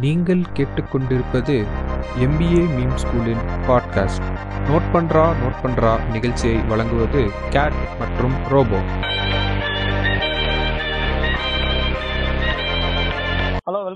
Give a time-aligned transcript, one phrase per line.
[0.00, 1.56] நீங்கள் கேட்டுக்கொண்டிருப்பது
[2.18, 4.26] MBA meme ஸ்கூலின் பாட்காஸ்ட்
[4.68, 8.80] நோட் பண்றா நோட் பண்றா நிகழ்ச்சியை வழங்குவது கேட் மற்றும் Robo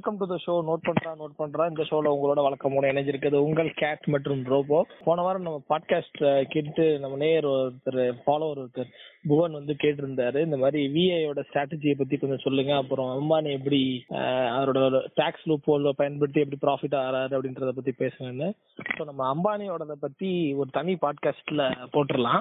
[0.07, 1.65] welcome to the show note பண்றா நோட் பண்றா.
[1.69, 4.87] இந்த ஷோல உங்களோட வழக்கமோட இணைஞ்சிருக்கிறது உங்கள் கேட் மற்றும் ரோபோ.
[5.05, 8.93] போன வாரம் நம்ம பாட்காஸ்ட் கேட்டு நம்ம நேயர் ஒருத்தர் ஃபாலோவர் ஒருத்தர்
[9.27, 10.41] புவன் வந்து கேட்டிருந்தாரு.
[10.45, 12.75] இந்த மாதிரி விஐயோட ஸ்ட்ராட்டஜியை பத்தி கொஞ்சம் சொல்லுங்க.
[12.77, 18.51] அப்புறம் அம்பானி எப்படி அவரோட டாக்ஸ் லூப் பயன்படுத்தி எப்படி ப்ராஃபிட் ஆறாரு அப்படின்றத பத்தி பேசுங்கன்னு
[18.99, 21.63] ஸோ நம்ம அம்பானியோட பத்தி ஒரு தனி பாட்காஸ்ட்ல
[21.93, 22.41] போட்டுடலாம்.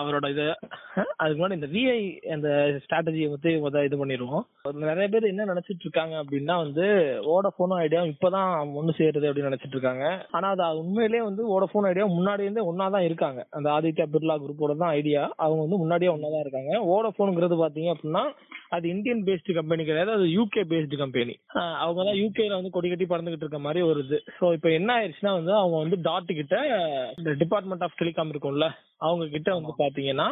[0.00, 0.44] அவரோட இது
[1.16, 2.48] அதுக்கு முன்னாடி இந்த விஐ அந்த
[2.84, 6.84] ஸ்ட்ராட்டஜியை வந்து முத இது பண்ணிடுவோம் நிறைய பேர் என்ன நினைச்சிட்டு இருக்காங்க அப்படின்னா வந்து
[7.30, 10.26] வோடஃபோனும் ஐடியா இப்பதான் ஒண்ணு சேருது அப்படின்னு நினைச்சிட்டு இருக்காங்க.
[10.30, 13.46] ஆனா அது உண்மையிலேயே வந்து வோடஃபோன் ஐடியா முன்னாடி இருந்தே ஒன்னாதான் இருக்காங்க.
[13.50, 16.72] அந்த ஆதித்யா பிர்லா குரூப்போட தான் ஐடியா அவங்க வந்து முன்னாடியே ஒன்னாதான் இருக்காங்க.
[16.92, 18.24] வோடஃபோனுங்கிறது பாத்தீங்க அப்படின்னா
[18.72, 21.34] அது இந்தியன் பேஸ்டு கம்பெனி கிடையாது அது யூகே பேஸ்டு கம்பெனி
[21.82, 24.18] அவங்க தான் யூகேல வந்து கொடி கட்டி பறந்துகிட்டு இருக்க மாதிரி ஒரு இது.
[24.38, 26.56] ஸோ இப்போ என்ன ஆயிடுச்சுன்னா வந்து அவங்க வந்து டாட் கிட்ட
[27.18, 28.68] இந்த டிபார்ட்மெண்ட் ஆஃப் டெலிகாம் இருக்கும்ல
[29.08, 30.28] அவங்க கிட்ட வந்து பாத்தீங்கன்னா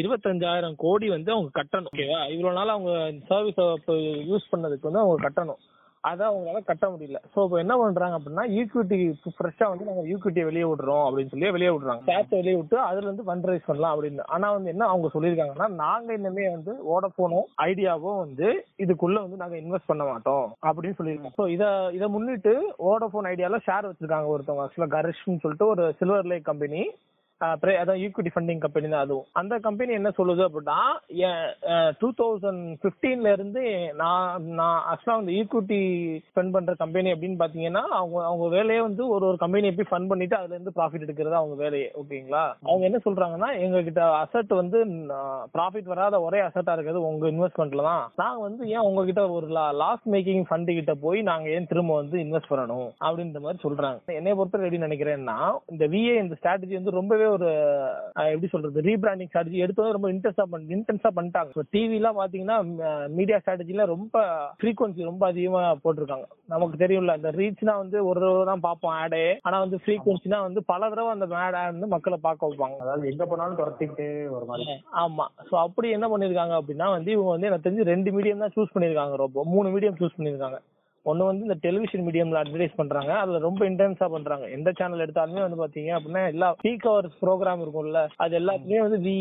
[0.00, 2.92] இருபத்தஞ்சாயிரம் கோடி வந்து அவங்க கட்டணும் ஓகேவா இவ்வளவு நாள் அவங்க
[3.30, 3.60] சர்வீஸ்
[4.30, 5.60] யூஸ் பண்ணதுக்கு வந்து அவங்க கட்டணும்.
[6.08, 7.18] அதை அவங்களால கட்ட முடியல.
[7.32, 8.98] சோ இப்போ என்ன பண்றாங்க அப்படின்னா ஈக்விட்டி
[9.38, 12.02] ஃப்ரெஷ்ஷா வந்து நாங்க ஈக்விட்டியை வெளியே விடுறோம் அப்படின்னு சொல்லி வெளியே விடுறாங்க.
[12.10, 14.24] டேக்ஸ் வெளியே விட்டு அதுல இருந்து ஃபண்ட் ரைஸ் பண்ணலாம் அப்படின்னு.
[14.34, 18.48] ஆனா வந்து என்ன அவங்க சொல்லியிருக்காங்கன்னா நாங்க இனிமே வந்து வோடஃபோனும் ஐடியாவும் வந்து
[18.84, 21.36] இதுக்குள்ள வந்து நாங்க இன்வெஸ்ட் பண்ண மாட்டோம் அப்படின்னு சொல்லியிருக்காங்க.
[21.40, 22.54] ஸோ இதை இதை முன்னிட்டு
[22.88, 24.66] வோடஃபோன் ஐடியால ஷேர் வச்சிருக்காங்க ஒருத்தவங்க.
[24.66, 26.82] ஆக்சுவலா கரிஷ்னு சொல்லிட்டு ஒரு சில்வர் லேக் கம்பெனி
[27.46, 29.26] அதான் ஈக்விட்டி ஃபண்டிங் கம்பெனி தான் அதுவும்.
[29.40, 30.78] அந்த கம்பெனி என்ன சொல்லுது அப்படின்னா
[32.00, 33.62] டூ தௌசண்ட் பிப்டீன்ல இருந்து
[34.02, 35.80] நான் நான் ஆக்சுவலா வந்து ஈக்விட்டி
[36.28, 40.38] ஸ்பெண்ட் பண்ற கம்பெனி அப்படின்னு பாத்தீங்கன்னா அவங்க அவங்க வேலையே வந்து ஒரு ஒரு கம்பெனி எப்படி ஃபண்ட் பண்ணிட்டு
[40.40, 44.78] அதுல இருந்து ப்ராஃபிட் எடுக்கிறது அவங்க வேலையே ஓகேங்களா அவங்க என்ன சொல்றாங்கன்னா எங்க கிட்ட அசட் வந்து
[45.56, 48.04] ப்ராஃபிட் வராத ஒரே அசட்டா இருக்கிறது உங்க இன்வெஸ்ட்மெண்ட்ல தான்.
[48.22, 49.46] நாங்க வந்து ஏன் உங்ககிட்ட ஒரு
[49.82, 52.88] லாஸ் மேக்கிங் ஃபண்ட் கிட்ட போய் நாங்க ஏன் திரும்ப வந்து இன்வெஸ்ட் பண்ணணும்?
[53.06, 53.98] அப்படின்ற மாதிரி சொல்றாங்க.
[54.18, 55.38] என்னை பொறுத்த எப்படி நினைக்கிறேன்னா
[55.72, 57.48] இந்த விஏ இந்த ஸ்ட்ராட்டஜி வந்து ரொம்பவே ஒரு
[58.32, 61.64] எப்படி சொல்றது ரீபிராண்டிங் ஸ்ட்ராட்டஜி எடுத்து ரொம்ப இன்டென்ஸா பண்ணி இன்டென்ஸா பண்ணிட்டாங்க.
[61.74, 62.56] டிவி எல்லாம் பாத்தீங்கன்னா
[63.18, 64.24] மீடியா ஸ்ட்ராட்டஜில ரொம்ப
[64.60, 66.26] ஃப்ரீக்வன்சி ரொம்ப அதிகமா போட்டிருக்காங்க.
[66.54, 70.88] நமக்கு தெரியும்ல இந்த ரீச்னா வந்து ஒரு தடவை தான் பார்ப்போம் ஆடே ஆனா வந்து ஃப்ரீக்வன்சினா வந்து பல
[70.94, 72.78] தடவை அந்த ஆட் வந்து மக்களை பார்க்க வைப்பாங்க.
[72.84, 74.76] அதாவது எங்க போனாலும் துரத்திக்கிட்டே ஒரு மாதிரி.
[75.04, 75.26] ஆமா.
[75.50, 79.16] சோ அப்படி என்ன பண்ணிருக்காங்க அப்படின்னா வந்து இவங்க வந்து எனக்கு தெரிஞ்சு ரெண்டு மீடியம் தான் சூஸ் பண்ணிருக்காங்க.
[79.24, 80.60] ரொம்ப மூணு மீடியம் சூஸ் பண்ணிருக்காங்க.
[81.02, 83.12] ஒன்னு வந்து இந்த டெலிவிஷன் மீடியம்ல அட்வர்டைஸ் பண்றாங்க.
[83.18, 84.46] அதுல ரொம்ப இன்டென்ஸா பண்றாங்க.
[84.56, 89.16] எந்த சேனல் எடுத்தாலுமே வந்து பாத்தீங்க அப்படின்னா எல்லா பீக் ஹவர்ஸ் ப்ரோக்ராம் இருக்கும்ல அது எல்லாத்துலயும் வந்து வி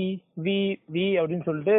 [0.46, 0.58] வி
[0.96, 1.76] வி அப்படின்னு சொல்லிட்டு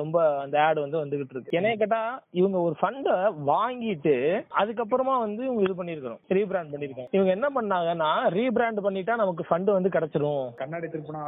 [0.00, 1.56] ரொம்ப அந்த ஆட் வந்து வந்துகிட்டு இருக்கு.
[1.58, 3.08] என்னைய கேட்டா இவங்க ஒரு ஃபண்ட
[3.52, 4.16] வாங்கிட்டு
[4.60, 9.94] அதுக்கப்புறமா வந்து இவங்க இது பண்ணிருக்கணும் ரீபிராண்ட் பண்ணிருக்காங்க இவங்க என்ன பண்ணாங்கன்னா ரீபிராண்ட் பண்ணிட்டா நமக்கு ஃபண்ட் வந்து
[9.96, 10.46] கிடைச்சிரும்.
[10.62, 11.24] கண்ணாடி திருப்பினா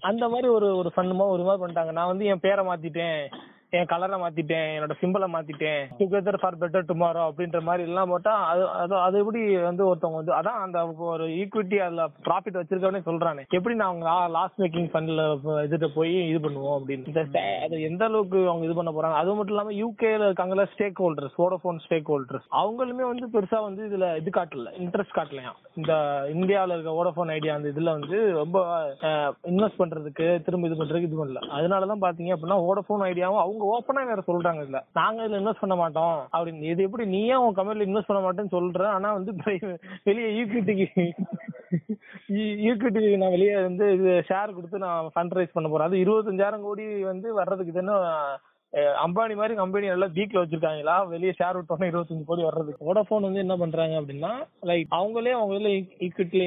[0.00, 1.92] அந்த மாதிரி ஒரு ஒரு ஃபண்டுமா ஒரு மாதிரி பண்ணிட்டாங்க.
[1.92, 3.20] நான் வந்து என் பேரை மாத்திட்டேன்.
[3.78, 5.82] என் கலரை மாத்திட்டேன் என்னோட சிம்பிளை மாத்திட்டேன்.
[6.00, 10.34] டுகெதர் ஃபார் பெட்டர் டுமாரோ அப்படின்ற மாதிரி எல்லாம் போட்டா அது அது அது எப்படி வந்து ஒருத்தவங்க வந்து
[10.38, 10.78] அதான் அந்த
[11.12, 13.44] ஒரு ஈக்விட்டி அதுல ப்ராஃபிட் வச்சிருக்கவனே சொல்றானே.
[13.58, 15.24] எப்படி நான் அவங்க லாஸ் மேக்கிங் ஃபண்ட்ல
[15.66, 17.08] இதுட்டு போய் இது பண்ணுவோம் அப்படின்னு.
[17.12, 17.22] இந்த
[17.66, 19.20] அது எந்த அளவுக்கு அவங்க இது பண்ண போறாங்க?
[19.22, 24.08] அது மட்டும் இல்லாம யூகேல இருக்காங்கல்ல stakeholders Vodafone stakeholders அவங்களுமே வந்து பெருசா வந்து இதுல
[24.22, 25.52] இது காட்டல இன்ட்ரெஸ்ட் காட்டலையா?
[25.80, 25.92] இந்த
[26.36, 28.58] இந்தியாவில இருக்க வோடஃபோன் ஐடியா அந்த இதுல வந்து ரொம்ப
[29.52, 31.42] இன்வெஸ்ட் பண்றதுக்கு திரும்ப இது பண்றதுக்கு இது பண்ணல.
[31.58, 34.80] அதனாலதான் பாத்தீங்க அப்படின்னா வோடஃபோன் ஐடியாவும் அவங்க ஓப்பனா வேற சொல்றாங்க இதுல.
[35.00, 36.16] நாங்க இதுல இன்வெஸ்ட் பண்ண மாட்டோம்.
[36.36, 36.70] அப்படின்னு.
[36.74, 38.86] இது எப்படி நீயே உன் கம்பெனில இன்வெஸ்ட் பண்ண மாட்டேன்னு சொல்ற?
[38.96, 39.32] ஆனா வந்து
[40.08, 40.88] வெளியே ஈக்விட்டிக்கு
[42.70, 45.88] ஈக்விட்டி நான் வெளியே வந்து இது ஷேர் கொடுத்து நான் ஃபண்ட் ரைஸ் பண்ண போறேன்.
[45.88, 47.96] அது இருபத்தஞ்சாயிரம் கோடி வந்து வர்றதுக்கு தானே
[49.02, 50.94] அம்பானி மாதிரி கம்பெனி நல்லா பீக்ல வச்சிருக்காங்களா?
[51.12, 52.86] வெளியே ஷேர் விட்டோம்னா இருபத்தஞ்சு கோடி வர்றதுக்கு.
[52.88, 54.32] வோடஃபோன் வந்து என்ன பண்றாங்க அப்படின்னா
[54.62, 56.46] லைக் அவங்களே அவங்க இதுல e-, ஈக்விட்டில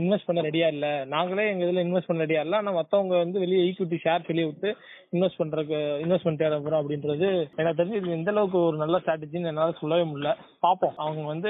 [0.00, 0.88] இன்வெஸ்ட் பண்ண ரெடியா இல்ல.
[1.14, 2.56] நாங்களே எங்க இதுல இன்வெஸ்ட் பண்ண ரெடியா இல்ல.
[2.56, 4.70] ஆனா மத்தவங்க வந்து வெளியே ஈக்விட்டி ஷேர் வெளியே விட்டு
[5.12, 9.70] இன்வெஸ்ட் பண்றதுக்கு இன்வெஸ்ட்மெண்ட் தேட போறோம் அப்படின்றது எனக்கு தெரிஞ்சு இது எந்த அளவுக்கு ஒரு நல்ல ஸ்ட்ராட்டஜின்னு என்னால
[9.70, 10.32] சொல்லவே முடியல.
[10.62, 10.94] பாப்போம்.
[10.96, 11.48] அவங்க வந்து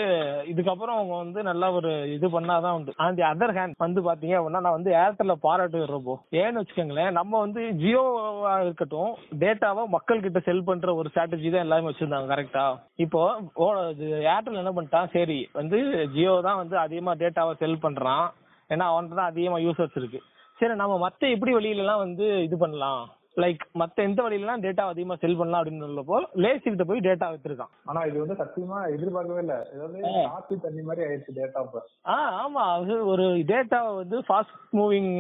[0.53, 2.93] இதுக்கப்புறம் அவங்க வந்து நல்லா ஒரு இது பண்ணாதான் உண்டு.
[2.97, 7.38] ஆன் தி அதர் ஹேண்ட் வந்து பாத்தீங்க அப்படின்னா நான் வந்து ஏர்டெல்ல பாராட்டு ரொம்ப ஏன்னு வச்சுக்கோங்களேன் நம்ம
[7.38, 13.37] வந்து ஜியோவா இருக்கட்டும் டேட்டாவை மக்கள் கிட்ட செல் பண்ற ஒரு ஸ்ட்ராட்டஜி தான் எல்லாமே வச்சிருந்தாங்க கரெக்டா இப்போ
[13.54, 15.10] ஓ- இது ஏர்டெல் என்ன பண்ணிட்டான்?
[15.10, 18.27] சரி வந்து ஜியோ தான் வந்து அதிகமா டேட்டாவை செல் பண்றான்.
[18.68, 20.21] ஏன்னா அவன்கிட்ட தான் அதிகமா யூசர்ஸ் இருக்கு.
[20.59, 23.09] சரி நம்ம மத்த எப்படி வெளியில எல்லாம் வந்து இது பண்ணலாம்?
[23.36, 27.72] லைக் மத்த எந்த வழியிலாம் டேட்டா அதிகமா செல் பண்ணலாம் அப்படின்னு சொல்லப்போ லேசி கிட்ட போய் டேட்டா வச்சிருக்கான்
[27.91, 29.56] ஆனா இது வந்து சத்தியமா எதிர்பார்க்கவே இல்ல.
[29.71, 30.22] இது வந்து ஆ.
[30.28, 32.65] காப்பி தண்ணி மாதிரி ஆயிடுச்சு டேட்டா இப்ப ஆ ஆமா.
[32.74, 35.12] அது ஒரு டேட்டாவை வந்து ஃபாஸ்ட் மூவிங்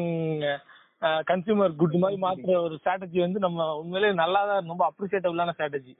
[1.28, 5.94] கன்சியூமர் குட் மாதிரி மாத்துற ஒரு ஸ்ட்ராட்டஜி வந்து நம்ம உண்மையிலேயே நல்லா தான் ரொம்ப அப்ரிசியேட்டபிளான ஸ்ட்ராட்டஜி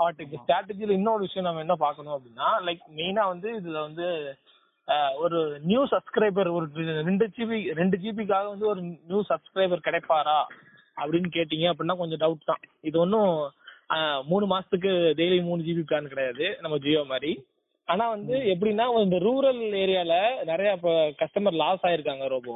[0.00, 4.06] பட் இந்த ஸ்ட்ராட்டஜில இன்னொரு விஷயம் நம்ம என்ன பார்க்கணும் அப்படின்னா லைக் மெயினா வந்து இதுல வந்து
[5.18, 6.66] ஒரு நியூ சப்ஸ்கிரைபர் ஒரு
[7.02, 10.38] ரெண்டு ஜிபி ரெண்டு ஜிபிக்காக வந்து ஒரு நியூ சப்ஸ்கிரைபர் கிடைப்பாரா?
[11.00, 12.62] அப்படின்னு கேட்டீங்க அப்படின்னா கொஞ்சம் டவுட் தான்.
[12.88, 13.32] இது ஒன்றும்
[14.30, 17.32] மூணு மாசத்துக்கு டெய்லி மூணு ஜிபி பிளான் கிடையாது நம்ம ஜியோ மாதிரி.
[17.88, 20.14] ஆனா வந்து எப்படின்னா இந்த ரூரல் ஏரியால
[20.50, 20.70] நிறைய
[21.20, 22.54] கஸ்டமர் லாஸ் ஆயிருக்காங்க ரோபோ.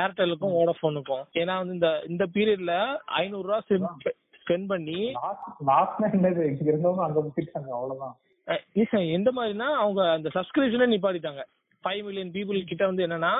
[0.00, 2.74] ஏர்டெலுக்கும் வோடஃபோனுக்கும் ஏன்னா வந்து இந்த இந்த பீரியட்ல
[3.20, 3.60] ஐநூறு ரூபா
[4.44, 5.00] ஸ்பெண்ட் பண்ணி
[7.76, 8.14] அவ்வளவுதான்.
[9.18, 11.42] எந்த மாதிரினா அவங்க அந்த சப்ஸ்கிரிப்ஷனே நிப்பாட்டிட்டாங்க.
[11.84, 13.34] ஃபைவ் மில்லியன் பீப்புள் கிட்ட வந்து என்னன்னா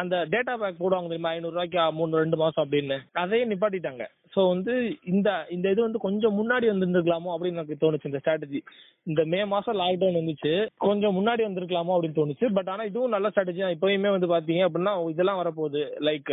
[0.00, 1.32] அந்த டேட்டா பேக் போடுவாங்க தெரியுமா?
[1.36, 2.96] ஐநூறு ரூபாய்க்கு மூணு ரெண்டு மாசம் அப்படின்னு.
[3.22, 4.04] அதையே நிப்பாட்டிட்டாங்க.
[4.34, 4.72] ஸோ வந்து
[5.12, 8.60] இந்த இந்த இது வந்து கொஞ்சம் முன்னாடி வந்திருந்துருக்கலாமோ அப்படின்னு எனக்கு தோணுச்சு இந்த ஸ்ட்ராட்டஜி
[9.10, 10.52] இந்த மே மாசம் லாக்டவுன் வந்துச்சு
[10.86, 12.48] கொஞ்சம் முன்னாடி வந்திருக்கலாமோ அப்படின்னு தோணுச்சு.
[12.52, 13.76] பட் ஆனா இதுவும் நல்ல ஸ்ட்ராட்டஜி தான்.
[13.76, 15.82] இப்பயுமே வந்து பாத்தீங்க அப்படின்னா இதெல்லாம் வரப்போகுது.
[16.08, 16.32] லைக்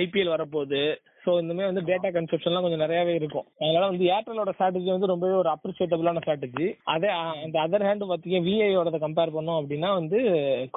[0.00, 0.82] ஐபிஎல் வரப்போகுது.
[1.24, 3.46] ஸோ இந்தமாதிரி வந்து டேட்டா கன்செப்ஷன்லாம் கொஞ்சம் நிறையவே இருக்கும்.
[3.62, 7.10] அதனால வந்து ஏர்டெலோட ஸ்ட்ராட்டஜி வந்து ரொம்பவே ஒரு அப்ரிசியேட்டபிளான ஸ்ட்ராட்டஜி அதே
[7.44, 10.18] அந்த அதர் ஹேண்ட் பார்த்தீங்க விஐயோட கம்பேர் பண்ணோம் அப்படின்னா வந்து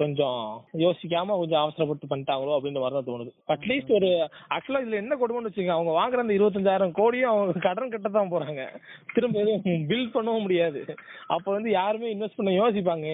[0.01, 0.41] கொஞ்சம்
[0.83, 3.31] யோசிக்காம கொஞ்சம் அவசரப்பட்டு பண்ணிட்டாங்களோ அப்படின்ற மாதிரி தான் தோணுது.
[3.55, 4.09] அட்லீஸ்ட் ஒரு
[4.55, 8.63] ஆக்சுவலா இதுல என்ன கொடுமைன்னு வச்சுக்கோங்க அவங்க வாங்குற அந்த இருபத்தஞ்சாயிரம் கோடியும் அவங்க கடன் கட்ட தான் போறாங்க.
[9.15, 10.81] திரும்ப எதுவும் பில்ட் பண்ணவும் முடியாது.
[11.35, 13.07] அப்போ வந்து யாருமே இன்வெஸ்ட் பண்ண யோசிப்பாங்க.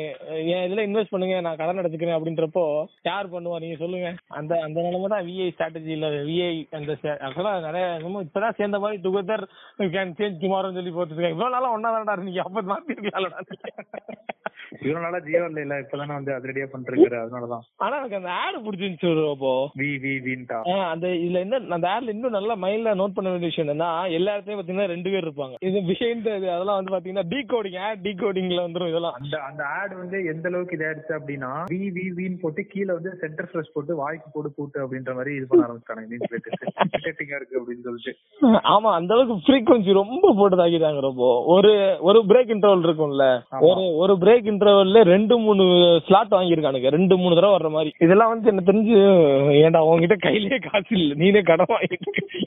[0.53, 2.65] என் இதுல இன்வெஸ்ட் பண்ணுங்க நான் கடன் அடைச்சிக்கிறேன் அப்படின்றப்போ
[3.09, 3.59] யார் பண்ணுவா?
[3.65, 4.09] நீங்க சொல்லுங்க.
[4.39, 9.45] அந்த அந்த நிலைமை தான் விஐ ஸ்ட்ராட்டஜில விஐ அந்த ஆக்சுவலா நிறைய என்னமோ இப்பதான் சேர்ந்த மாதிரி டுகெதர்
[9.95, 13.57] கேன் சேஞ்ச் டுமாரோன்னு சொல்லி போட்டுருக்காங்க இவ்வளவு நாளா ஒன்னா தானடா நீங்க அப்ப மாத்திருக்கலாம்டா
[14.80, 17.63] இவ்வளவு நாளா ஜியோ இல்ல இப்பதானே வந்து அதிரடியா பண்ணிருக்காரு அதனாலதான்.
[17.83, 19.51] ஆனா எனக்கு அந்த ஆடு பிடிச்சிருந்துச்சு அப்போ.
[19.80, 20.57] வி வி வின்டா
[20.89, 24.60] அந்த இதுல என்ன அந்த ஆட்ல இன்னும் நல்லா மைண்ட்ல நோட் பண்ண வேண்டிய விஷயம் என்னன்னா எல்லா இடத்துலயும்
[24.60, 25.56] பாத்தீங்கன்னா ரெண்டு பேர் இருப்பாங்க.
[25.68, 29.18] இது விஷயம் அதெல்லாம் வந்து பாத்தீங்கன்னா டீ கோடிங் ஆட் டீ கோடிங்ல வந்துரும் இதெல்லாம்.
[29.19, 33.50] அந்த அந்த ஆட் வந்து எந்த அளவுக்கு இதாயிடுச்சு அப்படின்னா வி வி வின்னு போட்டு கீழ வந்து சென்டர்
[33.51, 36.06] ஃபிரஷ் போட்டு வாய்க்கு போட்டு கூட்டு அப்படின்ற மாதிரி இது பண்ண ஆரம்பிச்சாங்க
[37.09, 38.13] இன்டர்டெட்டிங்கா இருக்கு அப்படின்னு சொல்லிட்டு.
[38.73, 41.23] ஆமா அந்த அளவுக்கு ஃப்ரீக்வன்சி ரொம்ப போட்டு தாக்கிட்டாங்க ரொம்ப.
[41.47, 41.71] ஒரு
[42.01, 43.25] ஒரு பிரேக் இன்டர்வல் இருக்கும்ல.
[43.61, 45.63] ஒரு ஒரு பிரேக் இன்டர்வல்ல ரெண்டு மூணு
[46.07, 46.89] ஸ்லாட் வாங்கியிருக்கானுங்க.
[46.89, 47.91] ரெண்டு மூணு தடவை வர்ற மாதிரி.
[48.00, 48.95] இதெல்லாம் வந்து என்ன தெரிஞ்சு
[49.59, 51.13] ஏன்டா உன்கிட்ட கையிலேயே காசு இல்ல.
[51.15, 51.97] நீனே கடன் வாங்கிட்டு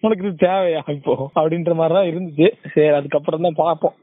[0.00, 1.15] உனக்கு இது தேவையா இப்போ?
[1.35, 2.47] அப்படின்ற மாதிரி தான் இருந்துச்சு.
[2.75, 3.94] சரி அதுக்கப்புறம் தான் பார்ப்போம்.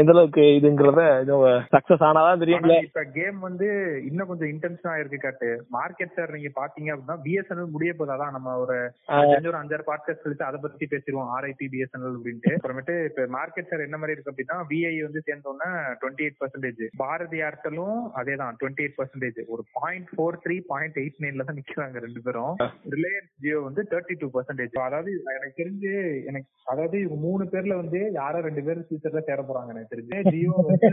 [0.00, 1.34] எந்த அளவுக்கு இதுங்கிறத இது
[1.74, 2.72] சக்சஸ் ஆனாதான் தெரியும்ல.
[2.72, 3.66] ஆனா இப்ப கேம் வந்து
[4.08, 5.48] இன்னும் கொஞ்சம் இன்டென்ஷனா இருக்கு காட்டு.
[5.72, 8.78] மார்க்கெட் ஷேர் நீங்க பாத்தீங்க அப்படின்னா பிஎஸ்என்எல் முடிய போதாதான் நம்ம ஒரு.
[9.08, 13.86] தெரிஞ்ச ஒரு அஞ்சாறு பாட்காஸ்ட் கழிச்சு அதை பத்தி பேசிடுவோம் ஆர்ஐபி பிஎஸ்என்எல் அப்படின்ட்டு அப்புறமேட்டு இப்ப மார்க்கெட் ஷேர்
[13.86, 15.68] என்ன மாதிரி இருக்கு அப்படின்னா விஐ வந்து சேர்ந்தோம்னா
[16.00, 20.98] டுவெண்ட்டி எயிட் பர்சன்டேஜ் பாரதி ஏர்டெலும் அதே தான் டுவெண்ட்டி எயிட் பர்சன்டேஜ் ஒரு point four three point
[21.02, 22.54] eight நைன்ல தான் நிக்கிறாங்க ரெண்டு பேரும்
[22.94, 25.92] ரிலையன்ஸ் ஜியோ வந்து தேர்ட்டி டூ பர்சன்டேஜ் அதாவது எனக்கு தெரிஞ்சு
[26.24, 30.56] எனக்கு அதாவது இவங்க மூணு பேர்ல வந்து யாரோ ரெண்டு பேர் ஃபியூச்சர்ல சேர போறாங்க எனக்கு தெரிஞ்சு ஜியோ
[30.62, 30.90] வந்து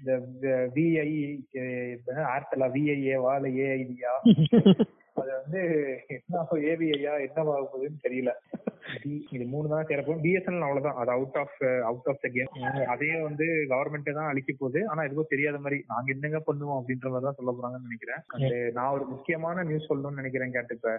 [0.00, 0.12] இந்த
[0.74, 1.10] விஐ
[2.30, 4.12] ஏர்டெலா விஐஏவா இல்ல ஏஐடியா
[5.16, 5.60] அது வந்து
[6.16, 8.32] என்ன ஏவிஐயா என்ன ஆக போகுதுன்னு தெரியல.
[9.34, 10.98] இது மூணு தான் சேரப்போம் பிஎஸ்என்எல் அவ்வளவுதான்.
[11.00, 11.56] அது out of
[11.88, 12.50] out of the game
[12.86, 14.80] அதையும் வந்து கவர்மெண்ட் தான் அழிக்க போகுது.
[14.88, 18.22] ஆனா எதுவும் தெரியாத மாதிரி நாங்க என்னங்க பண்ணுவோம் அப்படின்ற மாதிரி தான் சொல்ல போறாங்கன்னு நினைக்கிறேன்.
[18.36, 20.92] And நான் ஒரு முக்கியமான நியூஸ் சொல்லணும்னு நினைக்கிறேன் கேட்டு இப்ப.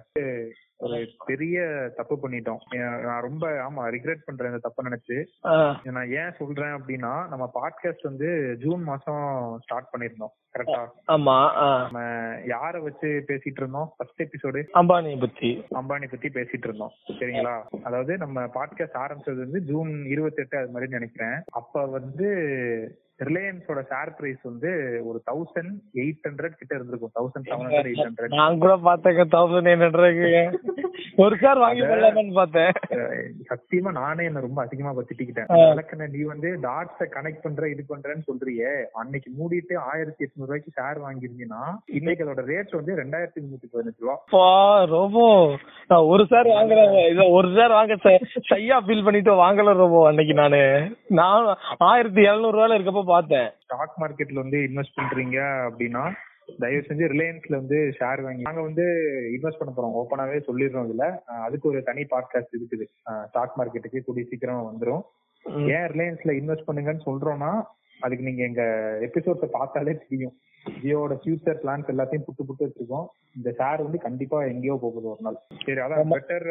[0.79, 1.59] ஒரு பெரிய
[1.95, 2.61] தப்பு பண்ணிட்டோம்.
[3.05, 5.17] நான் ரொம்ப ஆமா ரிக்ரெட் பண்றேன் இந்த தப்பை நினைச்சு.
[5.91, 8.29] நான் ஏன் சொல்றேன் அப்படின்னா நம்ம பாட்காஸ்ட் வந்து
[8.65, 9.23] ஜூன் மாசம்
[9.65, 11.37] ஸ்டார்ட் பண்ணிருந்தோம் கரெக்டா ஆமா.
[11.83, 11.99] நம்ம
[12.53, 13.89] யார வச்சு பேசிட்டு இருந்தோம்?
[14.07, 15.63] ஃபர்ஸ்ட் எபிசோடு அம்பானியை பத்தி.
[15.71, 16.91] அம்பானி பத்தி பேசிட்டு இருந்தோம்.
[17.07, 17.61] சரிங்களா?
[17.83, 21.43] அதாவது நம்ம பாட்காஸ்ட் ஆரம்பிச்சது வந்து ஜூன் இருபத்தி எட்டு அது மாதிரி நினைக்கிறேன்.
[21.51, 22.27] அப்ப வந்து
[23.19, 24.71] ரிலையன்ஸோட ஷேர் பிரைஸ் வந்து
[25.09, 27.13] ஒரு தௌசண்ட் எயிட் ஹண்ட்ரட் கிட்ட இருந்திருக்கும்.
[27.19, 30.57] Thousand seven hundred eight hundred நான் கூட பார்த்தேங்க தௌசண்ட் எயிட் ஹண்ட்ரட்
[31.23, 31.83] ஒரு கார் வாங்கி
[32.37, 32.73] பார்த்தேன்.
[33.49, 38.73] சத்தியமா நானே என்ன ரொம்ப அதிகமா பத்திட்டிக்கிட்டேன் விளக்குன நீ வந்து டாட்ஸ கனெக்ட் பண்ற இது பண்றேன்னு சொல்றியே.
[39.01, 41.63] அன்னைக்கு மூடிட்டு ஆயிரத்தி எட்நூறு ரூபாய்க்கு ஷேர் வாங்கிருந்தீங்கன்னா
[41.99, 44.17] இன்னைக்கு அதோட ரேட் வந்து ரெண்டாயிரத்தி முன்னூத்தி பதினஞ்சு ரூபா.
[44.95, 45.17] ரொம்ப
[45.89, 46.93] நான் ஒரு சார் வாங்குறேன்.
[47.13, 47.95] இத ஒரு சார் வாங்க
[48.51, 50.61] சையா ஃபீல் பண்ணிட்டு வாங்கல ரொம்ப அன்னைக்கு நானு.
[51.21, 51.45] நான்
[51.89, 53.49] ஆயிரத்தி எழுநூறு ரூபாயில இருக்கப்ப பார்த்தேன்.
[53.59, 55.37] ஸ்டாக் மார்க்கெட்ல வந்து இன்வெஸ்ட் பண்றீங்க
[55.69, 56.03] அப்படின்னா
[56.57, 58.83] தயவு செஞ்சு ரிலையன்ஸ்ல வந்து ஷேர் வாங்கி நாங்க வந்து
[59.39, 59.97] இன்வெஸ்ட் பண்ண போறோம்.
[60.01, 61.05] ஓப்பனாவே சொல்லிடுறோம் இதுல.
[61.39, 62.85] அதுக்கு ஒரு தனி பாட்காஸ்ட் இருக்குது.
[63.27, 65.01] ஸ்டாக் மார்க்கெட்டுக்கு கூடிய சீக்கிரம் வந்துரும்.
[65.43, 65.67] ம்.
[65.67, 67.63] ஏன் ரிலையன்ஸ்ல இன்வெஸ்ட் பண்ணுங்கன்னு சொல்றோம்னா
[67.99, 68.63] அதுக்கு நீங்க எங்க
[69.01, 70.33] எபிசோட்ஸ பார்த்தாலே தெரியும்.
[70.83, 73.07] ஜியோட ஃபியூச்சர் பிளான்ஸ் எல்லாத்தையும் புட்டு புட்டு வச்சிருக்கோம்.
[73.37, 75.37] இந்த ஷேர் வந்து கண்டிப்பா எங்கேயோ போகுது ஒரு நாள்.
[75.65, 76.47] சரி அதான் பெட்டர்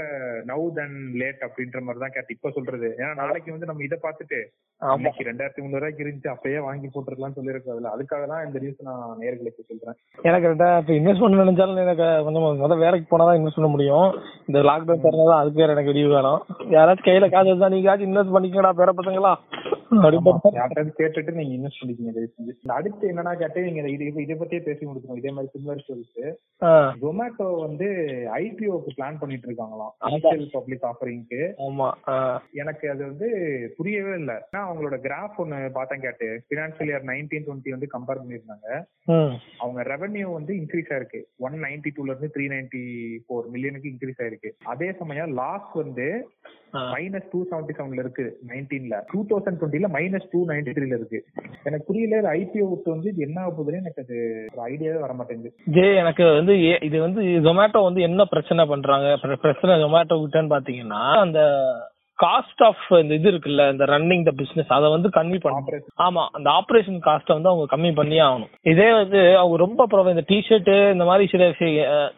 [0.51, 2.89] நவ் தென் லேட் அப்படின்ற மாதிரி தான் கேட்டு இப்ப சொல்றது.
[3.01, 4.41] ஏன்னா நாளைக்கு வந்து நம்ம இதை பார்த்துட்டு
[4.83, 9.69] இன்னைக்கு ரெண்டாயிரத்தி முந்நூறு ரூபாய்க்கு இருந்துச்சு அப்பயே வாங்கி போட்டுருக்கலாம் சொல்லியிருக்காதுல அதுக்காக தான் இந்த நியூஸ் நான் நேர்களுக்கு
[9.69, 9.99] சொல்றேன்.
[10.29, 14.09] எனக்கு ரெண்டா இப்ப இன்வெஸ்ட் பண்ண நினைச்சாலும் எனக்கு கொஞ்சம் முதல்ல வேலைக்கு போனா தான் இன்வெஸ்ட் பண்ண முடியும்.
[14.49, 16.41] இந்த லாக்டவுன் தரதான் அதுக்கு வேற எனக்கு விடிவு வேணும்.
[16.77, 19.35] யாராச்சும் கையில காசு இருந்தா நீங்க இன்வெஸ்ட் பண்ணிக்கடா பேர பசங்களா?
[21.01, 25.31] கேட்டுட்டு நீங்க இன்வெஸ்ட் பண்ணிக்கீங்க அடுத்து என்னன்னா கேட்டு நீங்க இது இது- இதை பத்தியே பேசி முடிக்கணும் இதே
[25.31, 26.35] மாதிரி சிமிலர் ஸ்டோரிஸ்
[27.03, 27.87] ஜொமேட்டோ வந்து
[28.35, 29.91] ஐபிஓக்கு பிளான் பண்ணிட்டு இருக்காங்களாம்.
[30.01, 31.91] இனிஷியல் பப்ளிக் ஆஃபரிங்க்கு ஆமா
[32.53, 33.29] எனக்கு அது வந்து
[33.77, 34.49] புரியவே இல்ல.
[34.53, 38.85] ஏன்னா அவங்களோட கிராஃப் ஒன்னு பார்த்தேன் கேட்டு பினான்சியல் இயர் நைன்டீன் டுவெண்ட்டி வந்து கம்பேர் பண்ணிருந்தாங்க
[39.59, 41.23] அவங்க ரெவென்யூ வந்து இன்க்ரீஸ் ஆயிருக்கு.
[41.37, 42.83] ஒன் நைன்டி டூல இருந்து த்ரீ நைன்டி
[43.29, 44.51] ஃபோர் மில்லியனுக்கு இன்க்ரீஸ் ஆயிருக்கு.
[44.65, 46.29] அதே சமயம் லாஸ் வந்து.
[46.93, 51.21] மைனஸ் டூ செவன்டி செவன்ல இருக்கு நைன்டீன்ல டூ தௌசண்ட் டுவெண்ட்டில மைனஸ் டூ நைன்டி த்ரீல இருக்கு.
[51.65, 52.05] எனக்கு புரியல
[52.35, 54.17] ஐபிஓ விட்டு வந்து இது என்ன ஆக போகுதுன்னு எனக்கு அது
[54.53, 59.09] ஒரு ஐடியாவே வர மாட்டேங்குது ஜே எனக்கு வந்து ஏ- இது வந்து ஜொமேட்டோ வந்து என்ன பிரச்சனை பண்றாங்க?
[59.23, 61.41] பிர- பிரச்சனை ஜொமேட்டோ கிட்டன்னு பாத்தீங்கன்னா அந்த
[62.25, 65.93] காஸ்ட் ஆஃப் இந்த இது இருக்குல்ல இந்த ரன்னிங் த பிசினஸ் அதை வந்து கம்மி பண்ண Operation.
[66.07, 68.53] ஆமா அந்த ஆபரேஷன் காஸ்ட்டை வந்து அவங்க கம்மி பண்ணியே ஆகணும்.
[68.73, 71.51] இதே வந்து அவங்க ரொம்ப ப்ரொவை இந்த டிஷர்ட் இந்த மாதிரி சில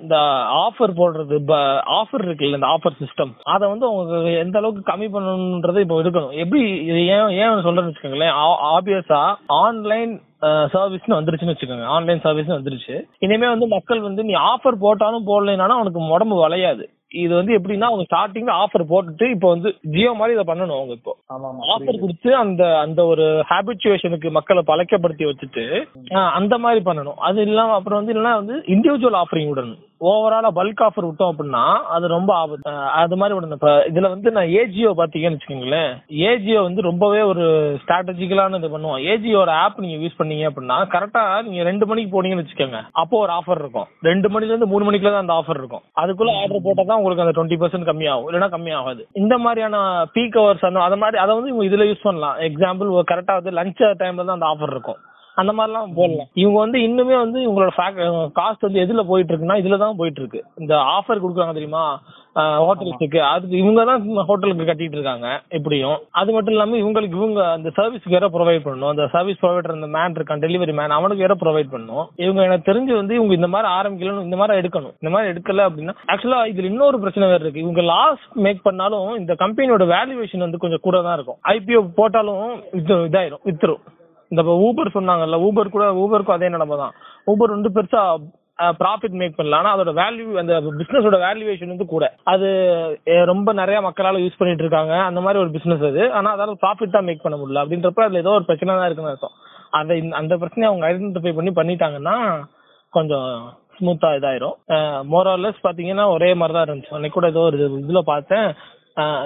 [0.00, 0.16] இந்த
[0.64, 1.40] ஆஃபர் போடுறது
[2.00, 6.36] ஆஃபர் இருக்குல்ல இந்த ஆஃபர் சிஸ்டம் அதை வந்து அவங்க எந்த அளவுக்கு கம்மி பண்ணணுன்றதை இப்போ எடுக்கணும்.
[6.44, 8.34] எப்படி இது ஏன் ஏன் சொல்றேன்னு வச்சுக்கோங்களேன்.
[8.74, 10.14] ஆப்வியஸா ஆன்லைன்
[10.74, 11.86] சர்வீஸ்னு வந்துருச்சுன்னு வச்சுக்கோங்க.
[11.94, 12.96] ஆன்லைன் சர்வீஸ் வந்துருச்சு.
[13.18, 16.84] இனிமே வந்து மக்கள் வந்து நீ ஆஃபர் போட்டாலும் போடலைனாலும் அவனுக்கு உடம்பு வளையாது.
[17.14, 21.12] இது வந்து எப்படின்னா அவங்க ஸ்டார்டிங்ல ஆஃபர் போட்டுட்டு இப்போ வந்து ஜியோ மாதிரி இதை பண்ணணும் அவங்க இப்போ.
[21.74, 22.00] ஆஃபர்.
[22.00, 25.64] கொடுத்து அந்த அந்த ஒரு ஹேபிச்சுவேஷனுக்கு மக்களை பழக்கப்படுத்தி வச்சுட்டு
[26.32, 27.20] அந்த மாதிரி பண்ணணும்.
[27.28, 29.82] அது இல்லாம அப்புறம் வந்து இல்லைன்னா வந்து இண்டிவிஜுவல் ஆஃபரிங் விடணும்.
[30.00, 31.62] ஓவராலா பல்க் ஆஃபர் விட்டோம் அப்படின்னா
[31.94, 32.72] அது ரொம்ப ஆபத்து.
[33.00, 33.58] அது மாதிரி விடணும்.
[33.58, 35.90] இப்ப இதுல வந்து நான் ஏஜியோ பாத்தீங்கன்னு வச்சுக்கோங்களேன்.
[36.28, 37.44] ஏஜியோ வந்து ரொம்பவே ஒரு
[37.82, 42.82] ஸ்ட்ராட்டஜிக்கலான இது பண்ணுவோம் ஏஜியோட ஆப் நீங்க யூஸ் பண்ணீங்க அப்படின்னா கரெக்டா நீங்க ரெண்டு மணிக்கு போனீங்கன்னு வச்சுக்கோங்க.
[42.92, 43.88] அப்போ ஒரு ஆஃபர் இருக்கும்.
[44.10, 45.84] ரெண்டு மணில இருந்து மூணு மணிக்குள்ள தான் அந்த ஆஃபர் இருக்கும்.
[46.02, 48.28] அதுக்குள்ள ஆர்டர் போட்டா தான் உங்களுக்கு அந்த டுவெண்ட்டி பர்சன்ட் கம்மியாகும்.
[48.28, 49.04] இல்லைன்னா கம்மியாகாது.
[49.12, 49.76] இந்த மாதிரியான
[50.14, 52.38] பீக் ஹவர்ஸ் அந்த அது மாதிரி அதை வந்து இவங்க இதுல யூஸ் பண்ணலாம்.
[52.50, 55.00] எக்ஸாம்பிள் கரெக்டா வந்து லஞ்ச் டைம்ல தான் அந்த ஆஃபர் இருக்கும்.
[55.40, 57.72] அந்த மாதிரிலாம் போடலாம் இவங்க வந்து இன்னுமே வந்து இவங்களோட
[58.38, 61.84] காஸ்ட் வந்து எதுல போயிட்டு இருக்குன்னா இதுல தான் போயிட்டு இருக்கு இந்த ஆஃபர் கொடுக்குறாங்க தெரியுமா?
[62.66, 63.20] ஹோட்டல்ஸுக்கு.
[63.30, 65.96] அதுக்கு இவங்க தான் ஹோட்டலுக்கு கட்டிட்டு இருக்காங்க எப்படியும்.
[66.20, 68.92] அது மட்டும் இல்லாம இவங்களுக்கு இவங்க அந்த சர்வீஸ்க்கு வேற ப்ரொவைட் பண்ணணும்.
[68.94, 72.06] அந்த சர்வீஸ் ப்ரொவைடர் அந்த மேன் இருக்கான் டெலிவரி மேன் அவனுக்கு வேற ப்ரொவைட் பண்ணணும்.
[72.24, 74.94] இவங்க எனக்கு தெரிஞ்சு வந்து இவங்க இந்த மாதிரி ஆரம்பிக்கலன்னு இந்த மாதிரி எடுக்கணும்.
[75.00, 77.64] இந்த மாதிரி எடுக்கல அப்படின்னா ஆக்சுவலா இதுல இன்னொரு பிரச்சனை வேற இருக்கு.
[77.66, 82.46] இவங்க லாஸ் மேக் பண்ணாலும் இந்த கம்பெனியோட வேல்யூவேஷன் வந்து கொஞ்சம் கூட தான் இருக்கும் ஐபிஓ போட்டாலும்
[82.80, 83.84] இது இதாயிரும் வித்துரும்.
[84.28, 86.92] இந்த ஊபர் சொன்னாங்கல்ல ஊபர் கூட ஊபருக்கும் அதே நிலைமை தான்
[87.26, 88.16] ஊபர் வந்து பெருசா
[88.58, 89.54] ப்ராஃபிட் மேக் பண்ணல.
[89.54, 92.14] ஆனா அதோட வேல்யூ அந்த பிசினஸோட வேல்யூவேஷன் வந்து கூட.
[92.22, 94.94] அது ரொம்ப நிறைய மக்களால யூஸ் பண்ணிட்டு இருக்காங்க.
[94.94, 96.12] அந்த மாதிரி ஒரு பிசினஸ் அது.
[96.12, 97.64] ஆனா அதால ப்ராஃபிட் தான் மேக் பண்ண முடியல.
[97.64, 99.30] அப்படின்றப்ப அதுல ஏதோ ஒரு பிரச்சனை தான் இருக்குன்னு அர்த்தம்.
[99.70, 102.44] அந்த இந்த- அந்த பிரச்சனையை அவங்க ஐடென்டிஃபை பண்ணி பண்ணிட்டாங்கன்னா
[102.90, 104.54] கொஞ்சம் ஸ்மூத்தா இதாயிரும்.
[105.12, 106.94] மோரலஸ் பாத்தீங்கன்னா ஒரே மாதிரி தான் இருந்துச்சு.
[106.94, 108.54] அன்னைக்கு கூட ஏதோ ஒரு இதுல பார்த்தேன்.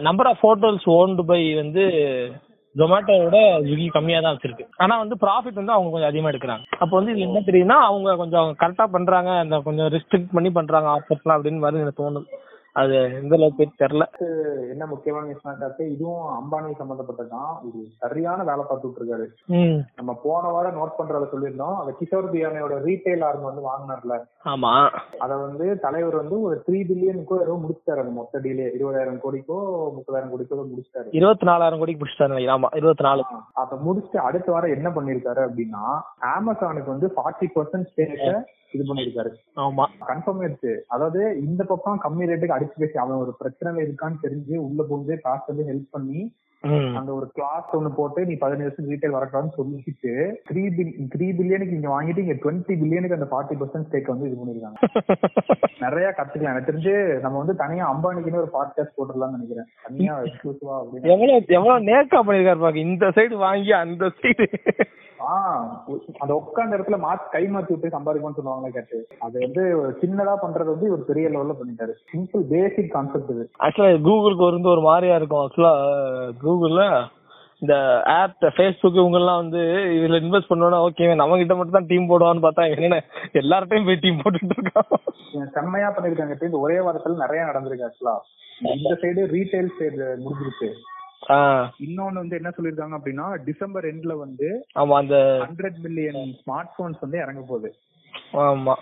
[0.00, 1.82] Number of hotels owned by வந்து
[2.80, 4.64] ஜொமேட்டோவோட ஸ்விக்கி கம்மியா தான் வச்சிருக்கு.
[4.76, 6.64] ஆனா வந்து ப்ராஃபிட் வந்து அவங்க கொஞ்சம் அதிகமா எடுக்கிறாங்க.
[6.82, 11.36] அப்போ வந்து இது என்ன தெரியும்னா அவங்க கொஞ்சம் கரெக்டா பண்றாங்க அந்த கொஞ்சம் ரெஸ்ட்ரிக்ட் பண்ணி பண்றாங்க ஆஃபர்ஸ்லாம்
[11.38, 12.28] அப்படின்னு மாதிரி எனக்கு தோணுது.
[12.74, 14.04] அது எந்த அளவுக்கு தெரியல.
[14.70, 19.26] என்ன முக்கியமான விஷயம் இதுவும் அம்பானி சம்பந்தப்பட்டதான் ஒரு சரியான வேலை பார்த்துட்டு இருக்காரு.
[19.96, 21.76] நம்ம போன வாரம் நோட் பண்றத சொல்லியிருந்தோம்.
[21.76, 24.24] அந்த கிஷோர் பியானையோட ரீட்டைல் ஆர்ம் வந்து வாங்கினார்ல.
[24.44, 24.88] ஆமா.
[25.18, 29.58] அத வந்து தலைவர் வந்து ஒரு த்ரீ பில்லியனுக்கோ ஏதோ முடிச்சிட்டாரு அந்த மொத்த டீலே இருபதாயிரம் கோடிக்கோ
[29.98, 31.08] முப்பதாயிரம் கோடிக்கோ முடிச்சிட்டாரு.
[31.10, 32.62] இருபத்தி நாலாயிரம் கோடிக்கு நினைக்கிறேன்.
[32.62, 36.00] ஆமா இருபத்தி நாலு அத முடிச்சுட்டு அடுத்த வாரம் என்ன பண்ணிருக்காரு அப்படின்னா
[36.38, 39.86] அமேசானுக்கு வந்து ஃபார்ட்டி பர்சன்ட் ஸ்டேக்க இது பண்ணிருக்காரு ஆமா.
[40.08, 40.72] கன்ஃபார்ம் ஆயிடுச்சு.
[40.88, 45.44] அதாவது இந்த பக்கம் கம்மி ரேட்டுக்கு அடிச்சு பேசி அவன் ஒரு பிரச்சனை இருக்கான்னு தெரிஞ்சு உள்ள புகுந்து காசு
[45.46, 46.22] வந்து ஹெல்ப் பண்ணி
[46.96, 50.12] அந்த ஒரு கிளாஸ் ஒண்ணு போட்டு நீ பதினஞ்சு வருஷம் ரீட்டைல் வரக்கூடாதுன்னு சொல்லிட்டு
[50.50, 54.38] த்ரீ பில் த்ரீ பில்லியனுக்கு இங்க வாங்கிட்டு இங்க டுவெண்ட்டி பில்லியனுக்கு அந்த ஃபார்ட்டி பர்சன்ட் ஸ்டேக் வந்து இது
[54.40, 54.78] பண்ணிருக்காங்க.
[55.84, 56.52] நிறைய கத்துக்கலாம்.
[56.52, 59.68] எனக்கு தெரிஞ்சு நம்ம வந்து தனியா அம்பானிக்குன்னு ஒரு பாட்காஸ்ட் போட்டுடலாம்னு நினைக்கிறேன்.
[59.82, 60.76] தனியா எக்ஸ்க்ளூசிவா
[61.06, 64.46] எவ்வளவு எவ்வளவு நேக்கா பண்ணிருக்காரு பாக்க இந்த சைடு வாங்கி அந்த சைடு
[66.18, 69.06] அந்த உட்கார்ந்த இடத்துல மாத்தி கை மாத்தி விட்டு சம்பாதிக்கணும்னு சொல்லுவாங்களே கேட்டு.
[69.18, 69.62] அது வந்து
[70.00, 71.92] சின்னதா பண்றது வந்து இவர் பெரிய லெவல்ல பண்ணிட்டாரு.
[72.12, 73.50] சிம்பிள் பேசிக் கான்செப்ட் இது.
[73.58, 75.44] ஆக்சுவலா கூகுளுக்கு வந்து ஒரு மாதிரியா இருக்கும்.
[75.46, 75.72] ஆக்சுவலா
[76.44, 77.06] கூகுள்ல
[77.58, 79.58] இந்த ஆப் ஃபேஸ்புக் இவங்க எல்லாம் வந்து
[79.96, 84.20] இதுல இன்வெஸ்ட் பண்ணோம்னா ஓகே நம்ம கிட்ட மட்டும் தான் டீம் போடுவான்னு பார்த்தா என்ன எல்லார்ட்டையும் போய் டீம்
[84.22, 85.48] போட்டுட்டு இருக்கான்.
[85.52, 86.42] செம்மையா பண்ணிருக்காங்க.
[86.42, 88.16] இந்த ஒரே வாரத்துல நிறைய நடந்திருக்கு ஆக்சுவலா
[88.74, 90.68] இந்த சைடு ரீட்டைல் சைடு முடிஞ்சிருக்கு.
[91.80, 97.18] இன்னொன்னு வந்து என்ன சொல்லிருக்காங்க அப்படின்னா டிசம்பர் எண்ட்ல வந்து ஆமா அந்த ஹண்ட்ரட் மில்லியன் ஸ்மார்ட் போன்ஸ் வந்து
[97.18, 97.70] இறங்க போகுது.
[98.42, 98.74] ஆமா.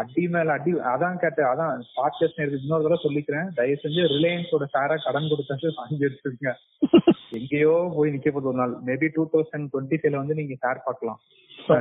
[0.00, 3.48] அடி மேல அடி அதான் கேட்டேன் அதான் பாட்காஸ்ட் இருக்கு இன்னொரு தடவை சொல்லிக்கிறேன்.
[3.58, 6.52] தயவு செஞ்சு ரிலையன்ஸோட ஷேரை கடன் கொடுத்தாச்சு வாங்கி எடுத்துருங்க
[7.38, 8.74] எங்கேயோ போய் நிக்க போகுது ஒரு நாள்.
[8.86, 11.18] மேபி டூ தௌசண்ட் டுவெண்ட்டி ஃபைவ்ல வந்து நீங்க ஷேர் பார்க்கலாம்.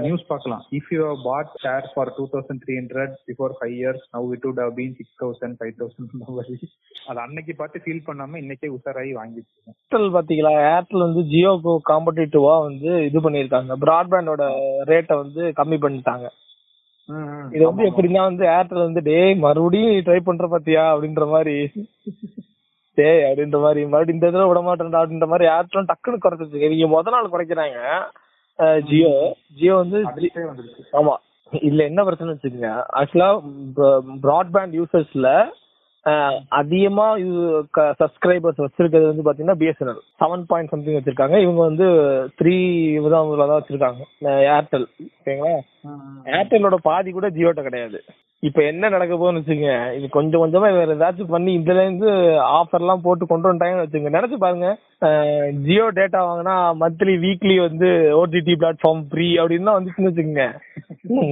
[0.05, 0.63] நியூஸ் பார்க்கலாம்.
[0.77, 4.73] If you put share for two thousand three hundred before five years now it have
[4.79, 6.65] been six thousand five thousand
[7.09, 12.91] அது அன்னைக்கு பார்த்து ஃபீல் பண்ணாம இன்னைக்கே உஷாராகி வாங்கிட்டு ஏர்டெல் பாத்தீங்களா ஏர்டெல் வந்து ஜியோக்கு காம்படிட்டிவா வந்து
[13.09, 14.45] இது பண்ணிருக்காங்க பிராட்பேண்டோட
[14.91, 16.27] ரேட்டை வந்து கம்மி பண்ணிட்டாங்க.
[17.55, 20.83] இது வந்து எப்படின்னா வந்து ஏர்டெல் வந்து டேய் மறுபடியும் ட்ரை பண்ற பாத்தியா?
[20.93, 21.55] அப்படின்ற மாதிரி.
[22.97, 23.81] டேய் அப்படின்ற மாதிரி.
[23.91, 27.79] மறுபடியும் இந்த தடவை விட மாட்டேன்டா அப்படின்ற மாதிரி ஏர்டெல் டக்குன்னு குறைச்சிச்சு இவங்க முத நாள் குறைக்கிறாங்க.
[28.89, 29.13] ஜியோ
[29.57, 29.99] ஜியோ வந்து
[30.99, 31.15] ஆமா.
[31.51, 32.71] இதுல என்ன பிரச்சனை வச்சுக்கோங்க.
[32.99, 33.29] ஆக்சுவலா
[34.25, 35.27] பிராட்பேண்ட் யூசர்ஸ்ல
[36.59, 37.05] அதிகமா
[38.01, 41.37] சப்ஸ்கிரைபர்ஸ் வச்சிருக்கிறது வந்து பாத்தீங்கன்னா பிஎஸ்என்எல் செவன் பாயிண்ட் சம்திங் வச்சிருக்காங்க.
[41.45, 41.87] இவங்க வந்து
[42.41, 42.55] த்ரீ
[43.15, 44.01] தான் தான் வச்சிருக்காங்க.
[44.55, 45.55] ஏர்டெல் ஓகேங்களா
[46.37, 47.99] ஏர்டெல்லோட பாதி கூட ஜியோட்ட கிடையாது.
[48.43, 52.09] இப்ப என்ன நடக்க போகுதுன்னு வச்சுங்க இது கொஞ்சம் கொஞ்சமா வேற ஏதாச்சும் பண்ணி இதுல இருந்து
[52.57, 54.67] ஆஃபர் எல்லாம் போட்டு கொண்டு வந்துட்டாங்கன்னு வச்சுங்க நினைச்சு பாருங்க.
[55.65, 57.89] ஜியோ டேட்டா வாங்கினா மந்த்லி வீக்லி வந்து
[58.19, 60.45] ஓடிடி பிளாட்ஃபார்ம் ஃப்ரீ அப்படின்னு தான் வந்துச்சுன்னு வச்சுக்கோங்க.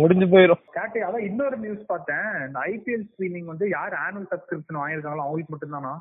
[0.01, 2.27] முடிஞ்சு போயிடும் கேட்டு அதான் இன்னொரு நியூஸ் பார்த்தேன்.
[2.47, 5.95] இந்த ஐபிஎல் ஸ்ட்ரீமிங் வந்து யார் ஆனுவல் சப்ஸ்கிரிப்ஷன் வாங்கியிருக்காங்களோ அவங்களுக்கு மட்டும்தானா?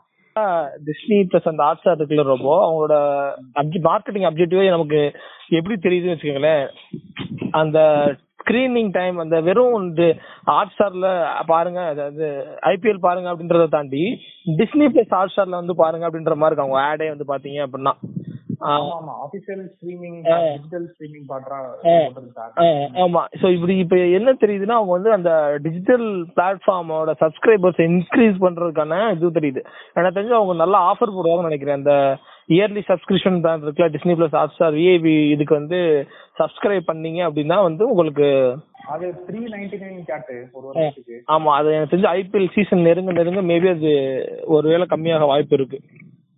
[0.86, 2.94] டிஸ்னி பிளஸ் அந்த ஹாட் ஸ்டார் இருக்குல்ல ரொம்ப அவங்களோட
[3.90, 5.00] மார்க்கெட்டிங் அப்ஜெக்டிவே நமக்கு
[5.58, 6.64] எப்படி தெரியுதுன்னு வச்சுக்கோங்களேன்.
[7.60, 7.78] அந்த
[8.46, 10.04] ஸ்கிரீனிங் டைம் அந்த வெறும் இந்த
[10.44, 11.08] ஹாட் ஸ்டார்ல
[11.46, 12.26] பாருங்க அதாவது
[12.72, 14.02] ஐபிஎல் பாருங்க அப்படின்றத தாண்டி
[14.58, 16.66] டிஸ்னி பிளஸ் ஹாட் ஸ்டார்ல வந்து பாருங்க அப்படின்ற மாதிரி இருக்கு?
[16.66, 17.94] அவங்க ஆடே வந்து பாத்தீங்க அப்படின்னா.
[23.04, 26.06] ஆமா சோ இப்படி இப்ப என்ன தெரியுதுன்னா அவங்க வந்து அந்த டிஜிட்டல்
[26.36, 29.62] பிளாட்ஃபார்மோட சப்ஸ்கிரைபர்ஸ் இன்க்ரீஸ் பண்றதுக்கான இது தெரியுது.
[29.96, 31.80] எனக்கு தெரிஞ்சு அவங்க நல்ல ஆஃபர் போடுவாங்கன்னு நினைக்கிறேன்.
[31.80, 31.94] அந்த
[32.48, 35.78] இயர்லி சப்ஸ்கிரிப்ஷன் பிளான் இருக்குல்ல Disney plus Hotstar VIP இதுக்கு வந்து
[36.38, 38.28] சப்ஸ்கிரைப் பண்ணீங்க அப்படின்னா வந்து உங்களுக்கு
[38.94, 41.14] அது த்ரீ நைன்டி நைன் கேட்டு ஒரு வருஷத்துக்கு.
[41.26, 43.92] ஆமா அது எனக்கு தெரிஞ்சு ஐபிஎல் சீசன் நெருங்க நெருங்க மேபி அது
[44.46, 45.78] ஒருவேளை கம்மியாக வாய்ப்பு இருக்கு.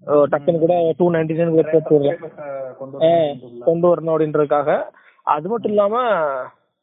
[0.06, 2.20] டக்குன்னு கூட டூ நைன்டி நைன்
[3.64, 4.68] கொண்டு வரணும் அப்படின்றதுக்காக.
[5.34, 5.94] அது மட்டும் இல்லாம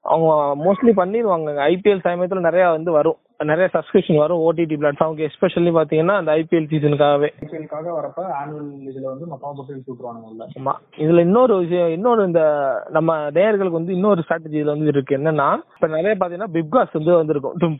[0.06, 0.32] அவங்க
[0.64, 1.50] மோஸ்ட்லி பண்ணிடுவாங்க.
[1.72, 3.18] ஐபிஎல் சமயத்துல நிறைய வந்து வரும்.
[3.44, 9.26] நிறைய சப்ஸ்கிரிப்ஷன் வரும் ஓடிடி பிளாட்ஃபார்முக்கு எஸ்பெஷலி பாத்தீங்கன்னா அந்த ஐபிஎல் சீசனுக்காகவே ஐபிஎல்காக வரப்ப ஆனுவல் இதுல வந்து
[9.32, 9.96] மொத்தமா போட்டு
[10.30, 10.74] உள்ள ஆமா.
[10.98, 12.42] இதுல இன்னொரு விஷயம் இன்னொரு இந்த
[12.90, 15.18] நம்ம நேயர்களுக்கு வந்து இன்னொரு ஸ்ட்ராட்டஜி இதுல வந்து இருக்கு.
[15.18, 17.80] என்னன்னா இப்ப நிறைய பாத்தீங்கன்னா பிக் பாஸ் வந்து வந்திருக்கும்.